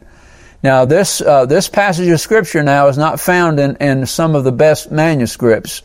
Now, 0.63 0.87
this, 0.87 1.21
uh, 1.21 1.45
this 1.45 1.69
passage 1.69 2.09
of 2.09 2.21
Scripture 2.21 2.63
now 2.63 2.89
is 2.89 2.97
not 2.97 3.21
found 3.21 3.61
in, 3.61 3.77
in 3.77 4.07
some 4.07 4.35
of 4.35 4.45
the 4.45 4.51
best 4.51 4.91
manuscripts 4.91 5.83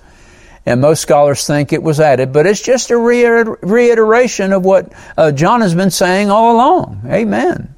and 0.66 0.80
most 0.80 1.02
scholars 1.02 1.46
think 1.46 1.74
it 1.74 1.84
was 1.84 2.00
added, 2.00 2.32
but 2.32 2.46
it's 2.46 2.62
just 2.62 2.90
a 2.90 2.98
reiteration 2.98 4.54
of 4.54 4.64
what 4.64 4.94
uh, 5.18 5.34
John 5.34 5.60
has 5.60 5.76
been 5.76 5.92
saying 5.92 6.30
all 6.30 6.56
along. 6.56 7.02
Amen. 7.06 7.76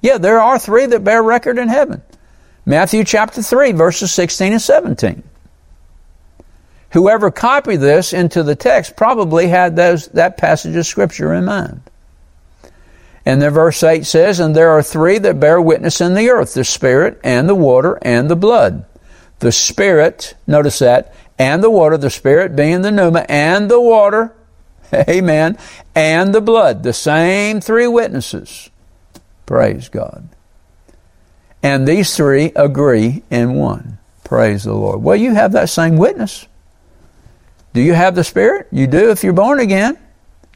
Yeah, 0.00 0.16
there 0.16 0.40
are 0.40 0.58
three 0.58 0.86
that 0.86 1.04
bear 1.04 1.22
record 1.22 1.58
in 1.58 1.68
heaven. 1.68 2.00
Matthew 2.64 3.04
chapter 3.04 3.42
3, 3.42 3.72
verses 3.72 4.10
16 4.10 4.52
and 4.52 4.62
17. 4.62 5.27
Whoever 6.90 7.30
copied 7.30 7.80
this 7.80 8.12
into 8.12 8.42
the 8.42 8.56
text 8.56 8.96
probably 8.96 9.48
had 9.48 9.76
those, 9.76 10.06
that 10.08 10.38
passage 10.38 10.74
of 10.74 10.86
Scripture 10.86 11.34
in 11.34 11.44
mind. 11.44 11.82
And 13.26 13.42
then 13.42 13.52
verse 13.52 13.82
8 13.82 14.06
says, 14.06 14.40
And 14.40 14.56
there 14.56 14.70
are 14.70 14.82
three 14.82 15.18
that 15.18 15.38
bear 15.38 15.60
witness 15.60 16.00
in 16.00 16.14
the 16.14 16.30
earth 16.30 16.54
the 16.54 16.64
Spirit, 16.64 17.20
and 17.22 17.46
the 17.46 17.54
water, 17.54 17.98
and 18.00 18.30
the 18.30 18.36
blood. 18.36 18.86
The 19.40 19.52
Spirit, 19.52 20.34
notice 20.46 20.78
that, 20.78 21.14
and 21.38 21.62
the 21.62 21.70
water, 21.70 21.98
the 21.98 22.08
Spirit 22.08 22.56
being 22.56 22.80
the 22.80 22.90
pneuma, 22.90 23.26
and 23.28 23.70
the 23.70 23.80
water, 23.80 24.32
amen, 24.94 25.58
and 25.94 26.34
the 26.34 26.40
blood, 26.40 26.82
the 26.82 26.94
same 26.94 27.60
three 27.60 27.86
witnesses. 27.86 28.70
Praise 29.44 29.90
God. 29.90 30.26
And 31.62 31.86
these 31.86 32.16
three 32.16 32.52
agree 32.56 33.22
in 33.30 33.54
one. 33.54 33.98
Praise 34.24 34.64
the 34.64 34.74
Lord. 34.74 35.02
Well, 35.02 35.16
you 35.16 35.34
have 35.34 35.52
that 35.52 35.68
same 35.68 35.98
witness. 35.98 36.47
Do 37.78 37.84
you 37.84 37.94
have 37.94 38.16
the 38.16 38.24
Spirit? 38.24 38.66
You 38.72 38.88
do 38.88 39.12
if 39.12 39.22
you're 39.22 39.32
born 39.32 39.60
again. 39.60 39.96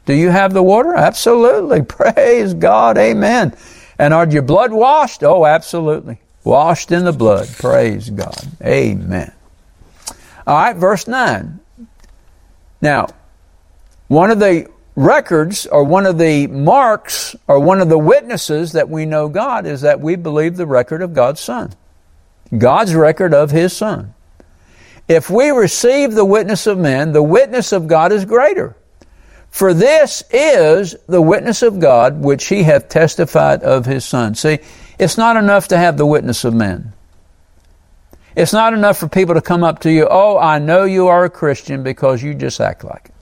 Do 0.05 0.13
you 0.13 0.29
have 0.29 0.51
the 0.51 0.61
water? 0.61 0.93
Absolutely. 0.93 1.81
Praise 1.81 2.53
God. 2.53 2.97
Amen. 2.97 3.55
And 3.97 4.13
are 4.13 4.27
your 4.27 4.41
blood 4.41 4.73
washed? 4.73 5.23
Oh, 5.23 5.45
absolutely. 5.45 6.19
Washed 6.43 6.91
in 6.91 7.05
the 7.05 7.13
blood. 7.13 7.47
Praise 7.47 8.09
God. 8.09 8.45
Amen. 8.61 9.31
All 10.45 10.57
right, 10.57 10.75
verse 10.75 11.07
9. 11.07 11.61
Now, 12.81 13.07
one 14.09 14.29
of 14.29 14.39
the 14.41 14.69
records 14.97 15.65
or 15.65 15.85
one 15.85 16.05
of 16.05 16.17
the 16.17 16.47
marks 16.47 17.37
or 17.47 17.57
one 17.57 17.79
of 17.79 17.87
the 17.87 17.97
witnesses 17.97 18.73
that 18.73 18.89
we 18.89 19.05
know 19.05 19.29
God 19.29 19.65
is 19.65 19.79
that 19.79 20.01
we 20.01 20.17
believe 20.17 20.57
the 20.57 20.67
record 20.67 21.01
of 21.01 21.13
God's 21.13 21.39
Son. 21.39 21.71
God's 22.57 22.93
record 22.93 23.33
of 23.33 23.51
His 23.51 23.71
Son. 23.71 24.13
If 25.07 25.29
we 25.29 25.49
receive 25.49 26.13
the 26.13 26.25
witness 26.25 26.67
of 26.67 26.77
men, 26.77 27.11
the 27.11 27.23
witness 27.23 27.71
of 27.71 27.87
God 27.87 28.11
is 28.11 28.25
greater. 28.25 28.75
For 29.49 29.73
this 29.73 30.23
is 30.31 30.95
the 31.07 31.21
witness 31.21 31.61
of 31.61 31.79
God 31.79 32.21
which 32.21 32.45
He 32.45 32.63
hath 32.63 32.89
testified 32.89 33.61
of 33.63 33.85
His 33.85 34.05
Son. 34.05 34.33
See, 34.33 34.59
it's 34.97 35.17
not 35.17 35.37
enough 35.37 35.67
to 35.67 35.77
have 35.77 35.97
the 35.97 36.05
witness 36.05 36.43
of 36.43 36.53
men. 36.53 36.93
It's 38.35 38.53
not 38.53 38.73
enough 38.73 38.97
for 38.97 39.07
people 39.07 39.35
to 39.35 39.41
come 39.41 39.63
up 39.63 39.79
to 39.81 39.91
you, 39.91 40.07
oh, 40.09 40.39
I 40.39 40.57
know 40.57 40.85
you 40.85 41.07
are 41.07 41.25
a 41.25 41.29
Christian 41.29 41.83
because 41.83 42.23
you 42.23 42.33
just 42.33 42.59
act 42.59 42.83
like 42.83 43.05
it. 43.05 43.13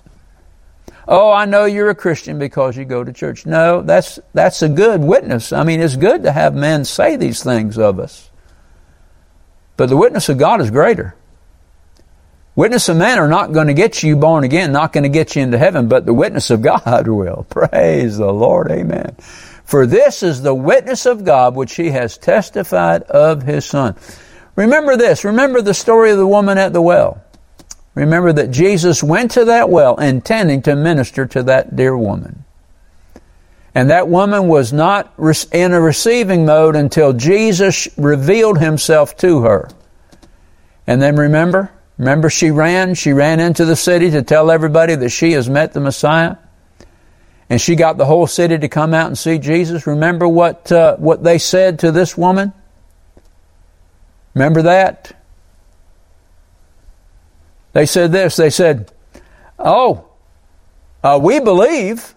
Oh, 1.08 1.32
I 1.32 1.44
know 1.44 1.66
you're 1.66 1.90
a 1.90 1.96
Christian 1.96 2.40
because 2.40 2.78
you 2.78 2.86
go 2.86 3.04
to 3.04 3.12
church. 3.12 3.46
No, 3.46 3.82
that's, 3.82 4.20
that's 4.34 4.62
a 4.62 4.70
good 4.70 5.02
witness. 5.02 5.52
I 5.52 5.64
mean, 5.64 5.82
it's 5.82 5.98
good 5.98 6.24
to 6.24 6.32
have 6.32 6.56
men 6.56 6.86
say 6.86 7.18
these 7.18 7.44
things 7.44 7.78
of 7.78 8.00
us. 8.00 8.30
But 9.76 9.90
the 9.90 9.98
witness 9.98 10.30
of 10.30 10.38
God 10.38 10.62
is 10.62 10.72
greater. 10.72 11.16
Witness 12.62 12.90
of 12.90 12.98
men 12.98 13.18
are 13.18 13.28
not 13.28 13.54
going 13.54 13.66
to 13.70 13.74
get 13.74 14.04
you 14.04 14.16
born 14.16 14.44
again, 14.44 14.72
not 14.72 14.94
going 14.94 15.02
to 15.02 15.10
get 15.10 15.36
you 15.36 15.42
into 15.42 15.58
heaven, 15.58 15.88
but 15.88 16.06
the 16.06 16.14
witness 16.14 16.52
of 16.52 16.62
God 16.62 17.08
will. 17.08 17.48
Praise 17.50 18.18
the 18.18 18.32
Lord. 18.32 18.70
Amen. 18.70 19.16
For 19.66 19.88
this 19.88 20.22
is 20.22 20.44
the 20.44 20.54
witness 20.54 21.08
of 21.08 21.26
God 21.26 21.56
which 21.56 21.76
he 21.76 21.90
has 21.90 22.20
testified 22.20 23.02
of 23.02 23.42
his 23.42 23.66
Son. 23.66 23.96
Remember 24.56 24.96
this. 24.96 25.26
Remember 25.26 25.64
the 25.64 25.74
story 25.74 26.12
of 26.12 26.20
the 26.20 26.28
woman 26.28 26.60
at 26.60 26.72
the 26.72 26.84
well. 26.84 27.24
Remember 27.96 28.32
that 28.32 28.52
Jesus 28.52 29.02
went 29.02 29.32
to 29.32 29.46
that 29.46 29.72
well 29.72 29.96
intending 29.96 30.62
to 30.62 30.76
minister 30.76 31.26
to 31.26 31.42
that 31.42 31.76
dear 31.76 31.98
woman. 31.98 32.46
And 33.74 33.90
that 33.90 34.08
woman 34.08 34.48
was 34.48 34.72
not 34.72 35.12
in 35.52 35.74
a 35.74 35.82
receiving 35.82 36.46
mode 36.46 36.76
until 36.76 37.14
Jesus 37.14 37.88
revealed 37.98 38.60
himself 38.60 39.18
to 39.18 39.42
her. 39.42 39.68
And 40.86 41.02
then 41.02 41.16
remember, 41.16 41.72
remember 42.02 42.32
she 42.32 42.50
ran, 42.50 42.96
she 42.96 43.14
ran 43.14 43.40
into 43.40 43.64
the 43.64 43.76
city 43.76 44.10
to 44.10 44.24
tell 44.24 44.50
everybody 44.50 44.96
that 44.96 45.10
she 45.10 45.34
has 45.34 45.48
met 45.48 45.72
the 45.74 45.80
Messiah. 45.80 46.38
And 47.48 47.62
she 47.62 47.76
got 47.76 47.98
the 47.98 48.06
whole 48.06 48.26
city 48.26 48.58
to 48.58 48.68
come 48.68 48.96
out 48.96 49.06
and 49.06 49.16
see 49.16 49.38
Jesus. 49.38 49.86
Remember 49.86 50.28
what, 50.28 50.72
uh, 50.72 50.98
what 50.98 51.24
they 51.24 51.38
said 51.38 51.80
to 51.80 51.92
this 51.92 52.18
woman? 52.18 52.54
Remember 54.34 54.64
that? 54.64 55.16
They 57.74 57.86
said 57.86 58.12
this. 58.12 58.36
They 58.36 58.50
said, 58.50 58.92
Oh, 59.60 60.08
uh, 61.04 61.20
we 61.22 61.40
believe, 61.40 62.16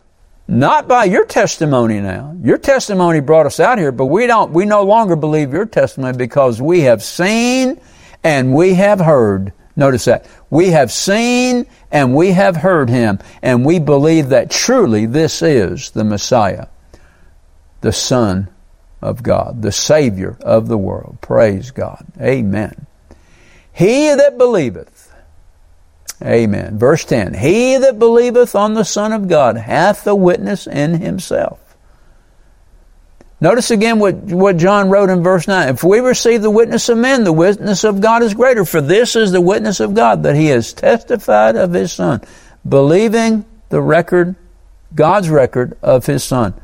not 0.49 0.89
by 0.89 1.05
your 1.05 1.27
testimony 1.27 2.01
now. 2.01 2.35
Your 2.43 2.57
testimony 2.57 3.21
brought 3.21 3.45
us 3.45 3.61
out 3.61 3.77
here, 3.77 3.93
but 3.93 4.07
we 4.07 4.27
don't, 4.27 4.53
we 4.53 4.65
no 4.65 4.83
longer 4.85 5.15
believe 5.15 5.53
your 5.53 5.67
testimony 5.67 6.17
because 6.17 6.63
we 6.63 6.83
have 6.83 7.03
seen 7.03 7.79
and 8.23 8.55
we 8.55 8.73
have 8.75 8.99
heard. 8.99 9.53
Notice 9.77 10.05
that. 10.05 10.27
We 10.51 10.71
have 10.71 10.93
seen 10.93 11.67
and 11.91 12.15
we 12.15 12.33
have 12.33 12.57
heard 12.57 12.89
him, 12.89 13.19
and 13.43 13.65
we 13.65 13.79
believe 13.79 14.29
that 14.29 14.51
truly 14.51 15.07
this 15.07 15.43
is 15.43 15.91
the 15.91 16.05
Messiah, 16.05 16.67
the 17.81 17.93
Son 17.93 18.49
of 19.03 19.23
God, 19.23 19.63
the 19.63 19.73
Savior 19.73 20.37
of 20.41 20.69
the 20.69 20.79
world. 20.79 21.19
Praise 21.21 21.71
God. 21.71 22.05
Amen. 22.21 22.87
He 23.73 24.15
that 24.15 24.39
believeth, 24.39 25.13
Amen. 26.23 26.79
Verse 26.79 27.05
10 27.05 27.35
He 27.35 27.77
that 27.77 27.99
believeth 27.99 28.55
on 28.55 28.75
the 28.75 28.85
Son 28.85 29.13
of 29.13 29.29
God 29.29 29.57
hath 29.57 30.07
a 30.07 30.15
witness 30.15 30.67
in 30.67 31.01
himself. 31.01 31.61
Notice 33.45 33.71
again 33.71 33.99
what, 33.99 34.15
what 34.15 34.57
John 34.57 34.89
wrote 34.89 35.11
in 35.11 35.23
verse 35.23 35.47
9. 35.47 35.69
If 35.69 35.85
we 35.85 36.01
receive 36.01 36.41
the 36.41 36.51
witness 36.51 36.89
of 36.89 36.97
men, 36.97 37.25
the 37.25 37.33
witness 37.33 37.85
of 37.85 38.01
God 38.01 38.23
is 38.23 38.33
greater, 38.33 38.65
for 38.65 38.81
this 38.81 39.17
is 39.17 39.33
the 39.33 39.41
witness 39.43 39.81
of 39.81 39.93
God, 39.93 40.23
that 40.23 40.35
he 40.35 40.47
has 40.47 40.73
testified 40.73 41.55
of 41.55 41.75
his 41.75 41.93
Son, 41.93 42.23
believing 42.67 43.45
the 43.69 43.83
record, 43.83 44.35
God's 44.95 45.29
record 45.29 45.77
of 45.83 46.07
his 46.07 46.25
Son. 46.25 46.55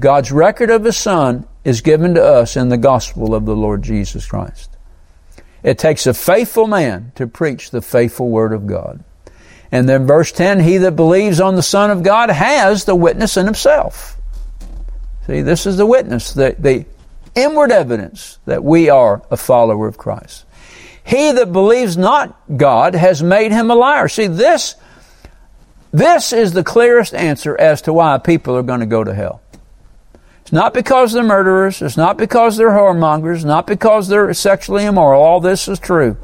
God's 0.00 0.32
record 0.32 0.70
of 0.70 0.82
his 0.82 0.96
Son 0.96 1.46
is 1.62 1.82
given 1.82 2.14
to 2.16 2.24
us 2.24 2.56
in 2.56 2.68
the 2.68 2.78
gospel 2.78 3.32
of 3.32 3.46
the 3.46 3.54
Lord 3.54 3.84
Jesus 3.84 4.26
Christ. 4.26 4.76
It 5.62 5.78
takes 5.78 6.04
a 6.04 6.14
faithful 6.14 6.66
man 6.66 7.12
to 7.14 7.28
preach 7.28 7.70
the 7.70 7.80
faithful 7.80 8.28
word 8.28 8.52
of 8.52 8.66
God. 8.66 9.04
And 9.70 9.88
then 9.88 10.08
verse 10.08 10.32
10, 10.32 10.58
he 10.58 10.78
that 10.78 10.96
believes 10.96 11.38
on 11.38 11.54
the 11.54 11.62
Son 11.62 11.92
of 11.92 12.02
God 12.02 12.28
has 12.28 12.86
the 12.86 12.96
witness 12.96 13.36
in 13.36 13.46
himself. 13.46 14.20
See, 15.26 15.40
this 15.40 15.66
is 15.66 15.76
the 15.76 15.86
witness, 15.86 16.32
the, 16.32 16.54
the, 16.58 16.86
inward 17.34 17.72
evidence 17.72 18.38
that 18.46 18.62
we 18.62 18.88
are 18.88 19.22
a 19.30 19.36
follower 19.36 19.88
of 19.88 19.98
Christ. 19.98 20.44
He 21.04 21.32
that 21.32 21.52
believes 21.52 21.96
not 21.96 22.56
God 22.56 22.94
has 22.94 23.22
made 23.22 23.52
him 23.52 23.70
a 23.70 23.74
liar. 23.74 24.08
See, 24.08 24.26
this, 24.26 24.76
this 25.92 26.32
is 26.32 26.52
the 26.52 26.64
clearest 26.64 27.14
answer 27.14 27.60
as 27.60 27.82
to 27.82 27.92
why 27.92 28.18
people 28.18 28.56
are 28.56 28.62
going 28.62 28.80
to 28.80 28.86
go 28.86 29.04
to 29.04 29.12
hell. 29.12 29.42
It's 30.42 30.52
not 30.52 30.74
because 30.74 31.12
they're 31.12 31.22
murderers. 31.22 31.82
It's 31.82 31.96
not 31.96 32.16
because 32.16 32.56
they're 32.56 32.70
whoremongers. 32.70 33.44
Not 33.44 33.66
because 33.66 34.08
they're 34.08 34.32
sexually 34.34 34.84
immoral. 34.84 35.22
All 35.22 35.40
this 35.40 35.68
is 35.68 35.78
true. 35.78 36.16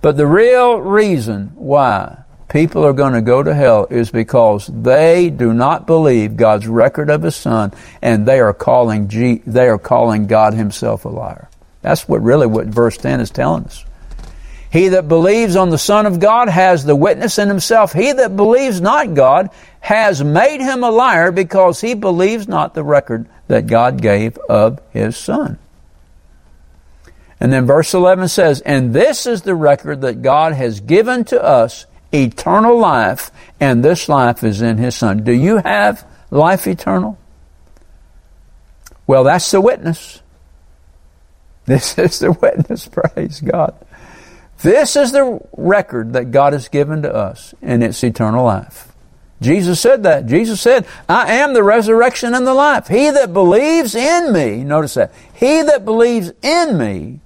But 0.00 0.16
the 0.16 0.26
real 0.26 0.78
reason 0.78 1.52
why 1.54 2.23
people 2.48 2.84
are 2.84 2.92
going 2.92 3.12
to 3.12 3.22
go 3.22 3.42
to 3.42 3.54
hell 3.54 3.86
is 3.90 4.10
because 4.10 4.66
they 4.66 5.30
do 5.30 5.52
not 5.52 5.86
believe 5.86 6.36
God's 6.36 6.66
record 6.66 7.10
of 7.10 7.22
His 7.22 7.36
Son, 7.36 7.72
and 8.02 8.26
they 8.26 8.40
are 8.40 8.54
calling 8.54 9.08
G, 9.08 9.42
they 9.46 9.68
are 9.68 9.78
calling 9.78 10.26
God 10.26 10.54
Himself 10.54 11.04
a 11.04 11.08
liar. 11.08 11.48
That's 11.82 12.08
what 12.08 12.22
really 12.22 12.46
what 12.46 12.66
verse 12.66 12.96
ten 12.96 13.20
is 13.20 13.30
telling 13.30 13.64
us. 13.64 13.84
He 14.74 14.88
that 14.88 15.06
believes 15.06 15.54
on 15.54 15.70
the 15.70 15.78
Son 15.78 16.04
of 16.04 16.18
God 16.18 16.48
has 16.48 16.84
the 16.84 16.96
witness 16.96 17.38
in 17.38 17.46
himself. 17.46 17.92
He 17.92 18.10
that 18.10 18.34
believes 18.34 18.80
not 18.80 19.14
God 19.14 19.50
has 19.78 20.24
made 20.24 20.60
him 20.60 20.82
a 20.82 20.90
liar 20.90 21.30
because 21.30 21.80
he 21.80 21.94
believes 21.94 22.48
not 22.48 22.74
the 22.74 22.82
record 22.82 23.28
that 23.46 23.68
God 23.68 24.02
gave 24.02 24.36
of 24.48 24.80
his 24.90 25.16
Son. 25.16 25.58
And 27.38 27.52
then 27.52 27.66
verse 27.66 27.94
11 27.94 28.26
says, 28.26 28.62
And 28.62 28.92
this 28.92 29.26
is 29.26 29.42
the 29.42 29.54
record 29.54 30.00
that 30.00 30.22
God 30.22 30.54
has 30.54 30.80
given 30.80 31.24
to 31.26 31.40
us 31.40 31.86
eternal 32.14 32.78
life, 32.78 33.30
and 33.60 33.84
this 33.84 34.08
life 34.08 34.44
is 34.44 34.62
in 34.62 34.78
his 34.78 34.94
Son. 34.94 35.24
Do 35.24 35.32
you 35.32 35.58
have 35.58 36.06
life 36.30 36.66
eternal? 36.66 37.18
Well, 39.06 39.24
that's 39.24 39.50
the 39.50 39.60
witness. 39.60 40.22
This 41.66 41.98
is 41.98 42.18
the 42.18 42.32
witness, 42.32 42.88
praise 42.88 43.40
God. 43.40 43.74
This 44.62 44.96
is 44.96 45.12
the 45.12 45.40
record 45.56 46.14
that 46.14 46.30
God 46.30 46.52
has 46.52 46.68
given 46.68 47.02
to 47.02 47.14
us, 47.14 47.54
and 47.60 47.82
it's 47.82 48.02
eternal 48.02 48.44
life. 48.44 48.92
Jesus 49.42 49.80
said 49.80 50.04
that. 50.04 50.26
Jesus 50.26 50.60
said, 50.60 50.86
I 51.08 51.34
am 51.34 51.52
the 51.52 51.62
resurrection 51.62 52.34
and 52.34 52.46
the 52.46 52.54
life. 52.54 52.88
He 52.88 53.10
that 53.10 53.32
believes 53.32 53.94
in 53.94 54.32
me, 54.32 54.64
notice 54.64 54.94
that, 54.94 55.12
he 55.34 55.62
that 55.62 55.84
believes 55.84 56.32
in 56.40 56.78
me, 56.78 57.20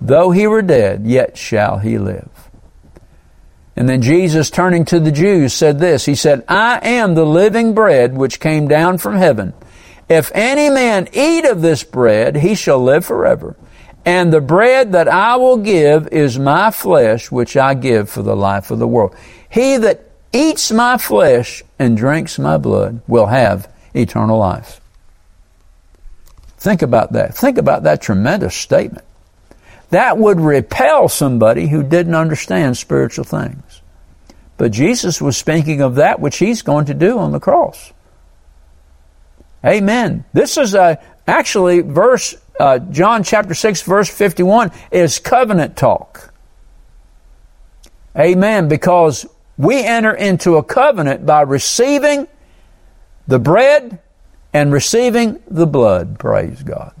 though 0.00 0.30
he 0.30 0.46
were 0.46 0.62
dead, 0.62 1.06
yet 1.06 1.36
shall 1.36 1.78
he 1.78 1.98
live. 1.98 2.28
And 3.76 3.88
then 3.88 4.02
Jesus, 4.02 4.50
turning 4.50 4.84
to 4.86 5.00
the 5.00 5.10
Jews, 5.12 5.52
said 5.52 5.78
this 5.78 6.06
He 6.06 6.14
said, 6.14 6.44
I 6.48 6.78
am 6.82 7.14
the 7.14 7.26
living 7.26 7.74
bread 7.74 8.16
which 8.16 8.40
came 8.40 8.68
down 8.68 8.98
from 8.98 9.16
heaven. 9.16 9.52
If 10.08 10.30
any 10.34 10.70
man 10.70 11.08
eat 11.12 11.44
of 11.44 11.62
this 11.62 11.82
bread, 11.82 12.36
he 12.36 12.54
shall 12.54 12.82
live 12.82 13.04
forever. 13.04 13.56
And 14.04 14.32
the 14.32 14.40
bread 14.40 14.92
that 14.92 15.08
I 15.08 15.36
will 15.36 15.56
give 15.56 16.08
is 16.08 16.38
my 16.38 16.70
flesh, 16.70 17.30
which 17.30 17.56
I 17.56 17.74
give 17.74 18.10
for 18.10 18.22
the 18.22 18.36
life 18.36 18.70
of 18.70 18.78
the 18.78 18.86
world. 18.86 19.16
He 19.48 19.78
that 19.78 20.10
eats 20.32 20.70
my 20.70 20.98
flesh 20.98 21.62
and 21.78 21.96
drinks 21.96 22.38
my 22.38 22.58
blood 22.58 23.00
will 23.06 23.26
have 23.26 23.72
eternal 23.94 24.38
life. 24.38 24.80
Think 26.58 26.82
about 26.82 27.12
that. 27.12 27.34
Think 27.34 27.56
about 27.56 27.84
that 27.84 28.02
tremendous 28.02 28.54
statement. 28.54 29.06
That 29.94 30.18
would 30.18 30.40
repel 30.40 31.08
somebody 31.08 31.68
who 31.68 31.84
didn't 31.84 32.16
understand 32.16 32.76
spiritual 32.76 33.22
things. 33.22 33.80
But 34.56 34.72
Jesus 34.72 35.22
was 35.22 35.36
speaking 35.36 35.82
of 35.82 35.94
that 35.94 36.18
which 36.18 36.38
he's 36.38 36.62
going 36.62 36.86
to 36.86 36.94
do 36.94 37.16
on 37.16 37.30
the 37.30 37.38
cross. 37.38 37.92
Amen. 39.64 40.24
This 40.32 40.58
is 40.58 40.74
a, 40.74 41.00
actually 41.28 41.82
verse 41.82 42.34
uh, 42.58 42.80
John 42.80 43.22
chapter 43.22 43.54
6 43.54 43.82
verse 43.82 44.10
51 44.10 44.72
is 44.90 45.20
covenant 45.20 45.76
talk. 45.76 46.34
Amen. 48.18 48.66
Because 48.66 49.24
we 49.56 49.84
enter 49.84 50.12
into 50.12 50.56
a 50.56 50.64
covenant 50.64 51.24
by 51.24 51.42
receiving 51.42 52.26
the 53.28 53.38
bread 53.38 54.00
and 54.52 54.72
receiving 54.72 55.40
the 55.46 55.68
blood. 55.68 56.18
Praise 56.18 56.64
God. 56.64 56.96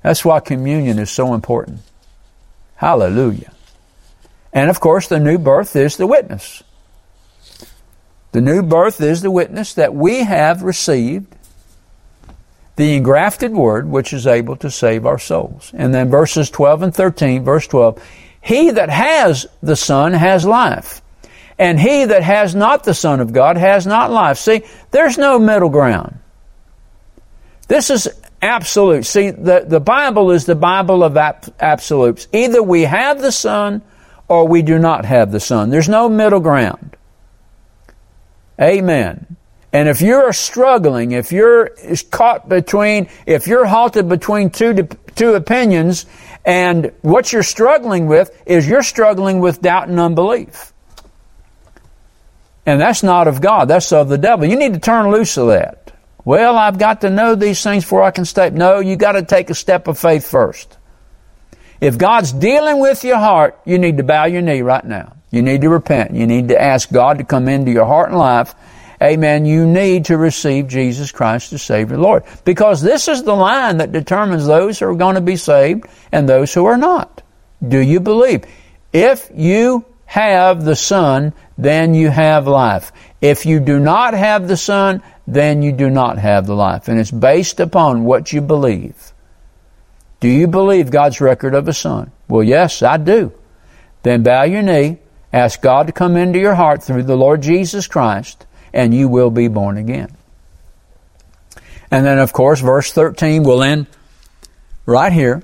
That's 0.00 0.24
why 0.24 0.40
communion 0.40 0.98
is 0.98 1.10
so 1.10 1.34
important. 1.34 1.80
Hallelujah. 2.76 3.52
And 4.52 4.70
of 4.70 4.80
course, 4.80 5.08
the 5.08 5.20
new 5.20 5.38
birth 5.38 5.74
is 5.76 5.96
the 5.96 6.06
witness. 6.06 6.62
The 8.32 8.40
new 8.40 8.62
birth 8.62 9.00
is 9.00 9.22
the 9.22 9.30
witness 9.30 9.74
that 9.74 9.94
we 9.94 10.24
have 10.24 10.62
received 10.62 11.34
the 12.76 12.96
engrafted 12.96 13.52
word 13.52 13.88
which 13.88 14.12
is 14.12 14.26
able 14.26 14.56
to 14.56 14.70
save 14.70 15.06
our 15.06 15.18
souls. 15.18 15.70
And 15.74 15.94
then 15.94 16.10
verses 16.10 16.50
12 16.50 16.82
and 16.82 16.94
13, 16.94 17.44
verse 17.44 17.66
12, 17.68 18.02
he 18.40 18.70
that 18.72 18.90
has 18.90 19.46
the 19.62 19.76
Son 19.76 20.12
has 20.12 20.44
life. 20.44 21.00
And 21.58 21.78
he 21.78 22.04
that 22.04 22.22
has 22.22 22.54
not 22.54 22.82
the 22.82 22.94
Son 22.94 23.20
of 23.20 23.32
God 23.32 23.56
has 23.56 23.86
not 23.86 24.10
life. 24.10 24.38
See, 24.38 24.62
there's 24.90 25.16
no 25.16 25.38
middle 25.38 25.68
ground. 25.68 26.18
This 27.68 27.90
is 27.90 28.08
absolute. 28.44 29.06
See, 29.06 29.30
the, 29.30 29.64
the 29.66 29.80
Bible 29.80 30.30
is 30.30 30.44
the 30.44 30.54
Bible 30.54 31.02
of 31.02 31.16
absolutes. 31.16 32.28
Either 32.32 32.62
we 32.62 32.82
have 32.82 33.20
the 33.20 33.32
Son 33.32 33.82
or 34.28 34.46
we 34.46 34.62
do 34.62 34.78
not 34.78 35.04
have 35.04 35.32
the 35.32 35.40
Son. 35.40 35.70
There's 35.70 35.88
no 35.88 36.08
middle 36.08 36.40
ground. 36.40 36.96
Amen. 38.60 39.36
And 39.72 39.88
if 39.88 40.00
you're 40.00 40.32
struggling, 40.32 41.12
if 41.12 41.32
you're 41.32 41.70
caught 42.10 42.48
between, 42.48 43.08
if 43.26 43.48
you're 43.48 43.66
halted 43.66 44.08
between 44.08 44.50
two, 44.50 44.88
two 45.16 45.34
opinions, 45.34 46.06
and 46.44 46.92
what 47.00 47.32
you're 47.32 47.42
struggling 47.42 48.06
with 48.06 48.30
is 48.46 48.68
you're 48.68 48.82
struggling 48.82 49.40
with 49.40 49.62
doubt 49.62 49.88
and 49.88 49.98
unbelief. 49.98 50.72
And 52.66 52.80
that's 52.80 53.02
not 53.02 53.26
of 53.26 53.40
God, 53.40 53.66
that's 53.66 53.92
of 53.92 54.08
the 54.08 54.18
devil. 54.18 54.46
You 54.46 54.56
need 54.56 54.74
to 54.74 54.80
turn 54.80 55.10
loose 55.10 55.36
of 55.36 55.48
that. 55.48 55.83
Well, 56.24 56.56
I've 56.56 56.78
got 56.78 57.02
to 57.02 57.10
know 57.10 57.34
these 57.34 57.62
things 57.62 57.84
before 57.84 58.02
I 58.02 58.10
can 58.10 58.24
step. 58.24 58.52
No, 58.52 58.80
you 58.80 58.96
got 58.96 59.12
to 59.12 59.22
take 59.22 59.50
a 59.50 59.54
step 59.54 59.88
of 59.88 59.98
faith 59.98 60.26
first. 60.26 60.78
If 61.80 61.98
God's 61.98 62.32
dealing 62.32 62.80
with 62.80 63.04
your 63.04 63.18
heart, 63.18 63.60
you 63.64 63.78
need 63.78 63.98
to 63.98 64.04
bow 64.04 64.24
your 64.24 64.40
knee 64.40 64.62
right 64.62 64.84
now. 64.84 65.16
You 65.30 65.42
need 65.42 65.60
to 65.62 65.68
repent. 65.68 66.14
You 66.14 66.26
need 66.26 66.48
to 66.48 66.60
ask 66.60 66.90
God 66.90 67.18
to 67.18 67.24
come 67.24 67.48
into 67.48 67.72
your 67.72 67.84
heart 67.84 68.08
and 68.08 68.18
life 68.18 68.54
amen, 69.04 69.44
you 69.44 69.66
need 69.66 70.06
to 70.06 70.16
receive 70.16 70.68
Jesus 70.68 71.12
Christ 71.12 71.52
as 71.52 71.62
Savior 71.62 71.98
Lord. 71.98 72.24
Because 72.44 72.80
this 72.80 73.08
is 73.08 73.22
the 73.22 73.34
line 73.34 73.78
that 73.78 73.92
determines 73.92 74.46
those 74.46 74.78
who 74.78 74.86
are 74.86 74.94
going 74.94 75.16
to 75.16 75.20
be 75.20 75.36
saved 75.36 75.86
and 76.10 76.28
those 76.28 76.52
who 76.52 76.64
are 76.66 76.76
not. 76.76 77.22
Do 77.66 77.78
you 77.78 78.00
believe? 78.00 78.44
If 78.92 79.30
you 79.34 79.84
have 80.06 80.64
the 80.64 80.76
Son, 80.76 81.32
then 81.58 81.94
you 81.94 82.08
have 82.08 82.46
life. 82.46 82.92
If 83.24 83.46
you 83.46 83.58
do 83.58 83.80
not 83.80 84.12
have 84.12 84.48
the 84.48 84.56
Son, 84.58 85.02
then 85.26 85.62
you 85.62 85.72
do 85.72 85.88
not 85.88 86.18
have 86.18 86.46
the 86.46 86.54
life. 86.54 86.88
And 86.88 87.00
it's 87.00 87.10
based 87.10 87.58
upon 87.58 88.04
what 88.04 88.34
you 88.34 88.42
believe. 88.42 89.14
Do 90.20 90.28
you 90.28 90.46
believe 90.46 90.90
God's 90.90 91.22
record 91.22 91.54
of 91.54 91.66
a 91.66 91.72
Son? 91.72 92.12
Well, 92.28 92.42
yes, 92.42 92.82
I 92.82 92.98
do. 92.98 93.32
Then 94.02 94.24
bow 94.24 94.42
your 94.42 94.60
knee, 94.60 94.98
ask 95.32 95.62
God 95.62 95.86
to 95.86 95.92
come 95.94 96.18
into 96.18 96.38
your 96.38 96.54
heart 96.54 96.82
through 96.82 97.04
the 97.04 97.16
Lord 97.16 97.40
Jesus 97.40 97.86
Christ, 97.86 98.44
and 98.74 98.92
you 98.92 99.08
will 99.08 99.30
be 99.30 99.48
born 99.48 99.78
again. 99.78 100.14
And 101.90 102.04
then, 102.04 102.18
of 102.18 102.34
course, 102.34 102.60
verse 102.60 102.92
13 102.92 103.42
will 103.42 103.62
end 103.62 103.86
right 104.84 105.14
here. 105.14 105.42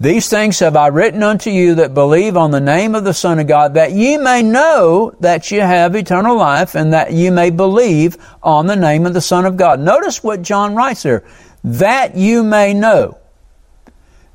These 0.00 0.30
things 0.30 0.58
have 0.60 0.76
I 0.76 0.86
written 0.86 1.22
unto 1.22 1.50
you 1.50 1.74
that 1.74 1.92
believe 1.92 2.34
on 2.34 2.52
the 2.52 2.60
name 2.60 2.94
of 2.94 3.04
the 3.04 3.12
Son 3.12 3.38
of 3.38 3.46
God, 3.46 3.74
that 3.74 3.92
ye 3.92 4.16
may 4.16 4.42
know 4.42 5.14
that 5.20 5.50
you 5.50 5.60
have 5.60 5.94
eternal 5.94 6.38
life, 6.38 6.74
and 6.74 6.94
that 6.94 7.12
you 7.12 7.30
may 7.30 7.50
believe 7.50 8.16
on 8.42 8.66
the 8.66 8.76
name 8.76 9.04
of 9.04 9.12
the 9.12 9.20
Son 9.20 9.44
of 9.44 9.58
God. 9.58 9.78
Notice 9.78 10.24
what 10.24 10.40
John 10.40 10.74
writes 10.74 11.02
here. 11.02 11.22
That 11.62 12.16
you 12.16 12.42
may 12.42 12.72
know. 12.72 13.18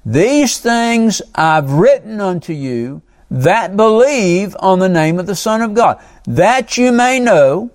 These 0.06 0.60
things 0.60 1.24
I've 1.34 1.72
written 1.72 2.22
unto 2.22 2.54
you 2.54 3.02
that 3.32 3.76
believe 3.76 4.56
on 4.60 4.78
the 4.78 4.88
name 4.88 5.18
of 5.18 5.26
the 5.26 5.36
Son 5.36 5.64
of 5.64 5.74
God, 5.74 6.00
that 6.26 6.78
you 6.78 6.92
may 6.92 7.20
know 7.20 7.72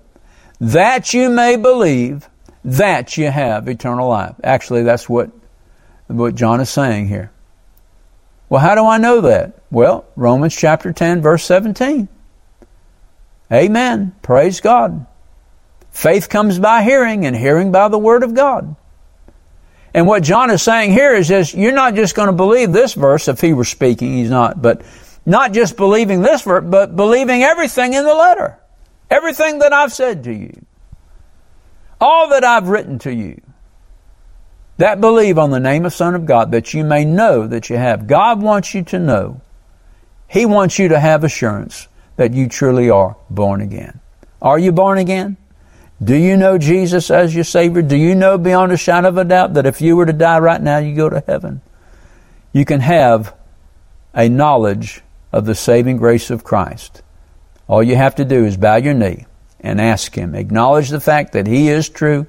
that 0.61 1.13
you 1.13 1.29
may 1.29 1.57
believe 1.57 2.29
that 2.63 3.17
you 3.17 3.29
have 3.29 3.67
eternal 3.67 4.07
life. 4.07 4.35
Actually, 4.45 4.83
that's 4.83 5.09
what, 5.09 5.29
what 6.07 6.35
John 6.35 6.61
is 6.61 6.69
saying 6.69 7.09
here. 7.09 7.31
Well, 8.51 8.59
how 8.59 8.75
do 8.75 8.85
I 8.85 8.97
know 8.97 9.21
that? 9.21 9.53
Well, 9.71 10.03
Romans 10.17 10.53
chapter 10.53 10.91
10, 10.91 11.21
verse 11.21 11.45
17. 11.45 12.09
Amen. 13.49 14.13
Praise 14.21 14.59
God. 14.59 15.05
Faith 15.91 16.27
comes 16.27 16.59
by 16.59 16.83
hearing, 16.83 17.25
and 17.25 17.33
hearing 17.33 17.71
by 17.71 17.87
the 17.87 17.97
Word 17.97 18.23
of 18.23 18.33
God. 18.33 18.75
And 19.93 20.05
what 20.05 20.23
John 20.23 20.51
is 20.51 20.61
saying 20.61 20.91
here 20.91 21.15
is 21.15 21.29
just, 21.29 21.53
you're 21.53 21.71
not 21.71 21.95
just 21.95 22.13
going 22.13 22.27
to 22.27 22.33
believe 22.33 22.73
this 22.73 22.93
verse 22.93 23.29
if 23.29 23.39
he 23.39 23.53
were 23.53 23.63
speaking, 23.63 24.17
he's 24.17 24.29
not, 24.29 24.61
but 24.61 24.81
not 25.25 25.53
just 25.53 25.77
believing 25.77 26.21
this 26.21 26.41
verse, 26.41 26.65
but 26.67 26.93
believing 26.93 27.43
everything 27.43 27.93
in 27.93 28.03
the 28.03 28.13
letter. 28.13 28.59
Everything 29.09 29.59
that 29.59 29.71
I've 29.71 29.93
said 29.93 30.25
to 30.25 30.33
you. 30.33 30.51
All 32.01 32.27
that 32.31 32.43
I've 32.43 32.67
written 32.67 32.99
to 32.99 33.13
you. 33.13 33.39
That 34.81 35.01
believe 35.01 35.37
on 35.37 35.51
the 35.51 35.59
name 35.59 35.85
of 35.85 35.93
Son 35.93 36.15
of 36.15 36.25
God 36.25 36.51
that 36.51 36.73
you 36.73 36.83
may 36.83 37.05
know 37.05 37.47
that 37.47 37.69
you 37.69 37.77
have. 37.77 38.07
God 38.07 38.41
wants 38.41 38.73
you 38.73 38.83
to 38.85 38.99
know. 38.99 39.41
He 40.27 40.45
wants 40.45 40.79
you 40.79 40.89
to 40.89 40.99
have 40.99 41.23
assurance 41.23 41.87
that 42.15 42.33
you 42.33 42.47
truly 42.47 42.89
are 42.89 43.15
born 43.29 43.61
again. 43.61 43.99
Are 44.41 44.57
you 44.57 44.71
born 44.71 44.97
again? 44.97 45.37
Do 46.03 46.15
you 46.15 46.35
know 46.35 46.57
Jesus 46.57 47.11
as 47.11 47.35
your 47.35 47.43
Savior? 47.43 47.83
Do 47.83 47.95
you 47.95 48.15
know 48.15 48.37
beyond 48.37 48.71
a 48.71 48.77
shadow 48.77 49.09
of 49.09 49.17
a 49.17 49.23
doubt 49.23 49.53
that 49.53 49.67
if 49.67 49.81
you 49.81 49.95
were 49.95 50.07
to 50.07 50.13
die 50.13 50.39
right 50.39 50.61
now, 50.61 50.79
you 50.79 50.95
go 50.95 51.09
to 51.09 51.23
heaven? 51.27 51.61
You 52.53 52.65
can 52.65 52.79
have 52.79 53.35
a 54.13 54.27
knowledge 54.29 55.01
of 55.31 55.45
the 55.45 55.55
saving 55.55 55.97
grace 55.97 56.31
of 56.31 56.43
Christ. 56.43 57.03
All 57.67 57.83
you 57.83 57.95
have 57.95 58.15
to 58.15 58.25
do 58.25 58.45
is 58.45 58.57
bow 58.57 58.77
your 58.77 58.95
knee 58.95 59.25
and 59.59 59.79
ask 59.79 60.15
Him. 60.15 60.33
Acknowledge 60.33 60.89
the 60.89 60.99
fact 60.99 61.33
that 61.33 61.45
He 61.45 61.69
is 61.69 61.87
true, 61.87 62.25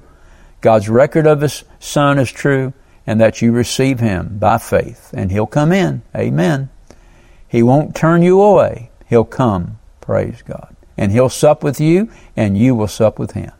God's 0.63 0.87
record 0.87 1.27
of 1.27 1.41
His 1.41 1.65
Son 1.79 2.17
is 2.17 2.31
true, 2.31 2.73
and 3.05 3.19
that 3.19 3.41
you 3.41 3.51
receive 3.51 3.99
Him 3.99 4.37
by 4.39 4.57
faith. 4.57 5.13
And 5.13 5.29
He'll 5.29 5.45
come 5.45 5.73
in. 5.73 6.01
Amen. 6.15 6.69
He 7.47 7.61
won't 7.61 7.95
turn 7.95 8.23
you 8.23 8.41
away. 8.41 8.89
He'll 9.05 9.25
come. 9.25 9.77
Praise 10.01 10.41
God. 10.41 10.75
And 10.97 11.11
He'll 11.11 11.29
sup 11.29 11.63
with 11.63 11.81
you, 11.81 12.09
and 12.35 12.57
you 12.57 12.75
will 12.75 12.87
sup 12.87 13.19
with 13.19 13.31
Him. 13.31 13.51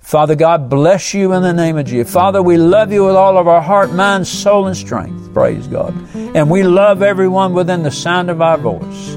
Father 0.00 0.34
God, 0.34 0.70
bless 0.70 1.12
you 1.12 1.32
in 1.34 1.42
the 1.42 1.52
name 1.52 1.76
of 1.76 1.86
Jesus. 1.86 2.12
Father, 2.12 2.42
we 2.42 2.56
love 2.56 2.90
you 2.90 3.04
with 3.04 3.16
all 3.16 3.36
of 3.36 3.46
our 3.46 3.60
heart, 3.62 3.92
mind, 3.92 4.26
soul, 4.26 4.66
and 4.66 4.76
strength. 4.76 5.32
Praise 5.34 5.66
God. 5.66 5.94
And 6.14 6.50
we 6.50 6.62
love 6.62 7.02
everyone 7.02 7.52
within 7.52 7.82
the 7.82 7.90
sound 7.90 8.30
of 8.30 8.40
our 8.40 8.56
voice. 8.56 9.16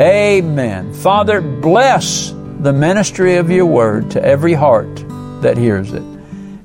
Amen. 0.00 0.94
Father, 0.94 1.42
bless 1.42 2.30
the 2.60 2.72
ministry 2.72 3.36
of 3.36 3.50
your 3.50 3.66
word 3.66 4.10
to 4.12 4.24
every 4.24 4.54
heart 4.54 5.04
that 5.42 5.58
hears 5.58 5.92
it. 5.92 6.19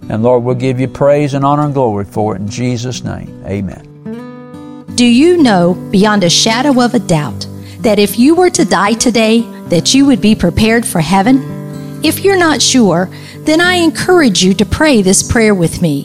And 0.10 0.22
Lord, 0.24 0.44
we'll 0.44 0.56
give 0.56 0.80
you 0.80 0.88
praise 0.88 1.34
and 1.34 1.44
honor 1.44 1.64
and 1.64 1.74
glory 1.74 2.06
for 2.06 2.36
it 2.36 2.42
in 2.42 2.50
Jesus' 2.50 3.04
name. 3.04 3.44
Amen. 3.46 4.86
Do 4.96 5.06
you 5.06 5.38
know 5.38 5.74
beyond 5.92 6.24
a 6.24 6.30
shadow 6.30 6.82
of 6.82 6.94
a 6.94 7.00
doubt 7.00 7.48
that 7.80 8.00
if 8.00 8.18
you 8.18 8.36
were 8.36 8.50
to 8.52 8.66
die 8.66 8.94
today, 8.94 9.42
that 9.68 9.94
you 9.94 10.06
would 10.06 10.22
be 10.22 10.36
prepared 10.36 10.86
for 10.86 11.02
heaven? 11.02 12.02
If 12.04 12.24
you're 12.24 12.38
not 12.38 12.62
sure, 12.62 13.10
then 13.40 13.60
I 13.60 13.76
encourage 13.76 14.44
you 14.44 14.54
to 14.54 14.66
pray 14.66 15.02
this 15.02 15.24
prayer 15.30 15.56
with 15.56 15.82
me. 15.82 16.04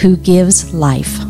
who 0.00 0.16
gives 0.16 0.72
life. 0.74 1.23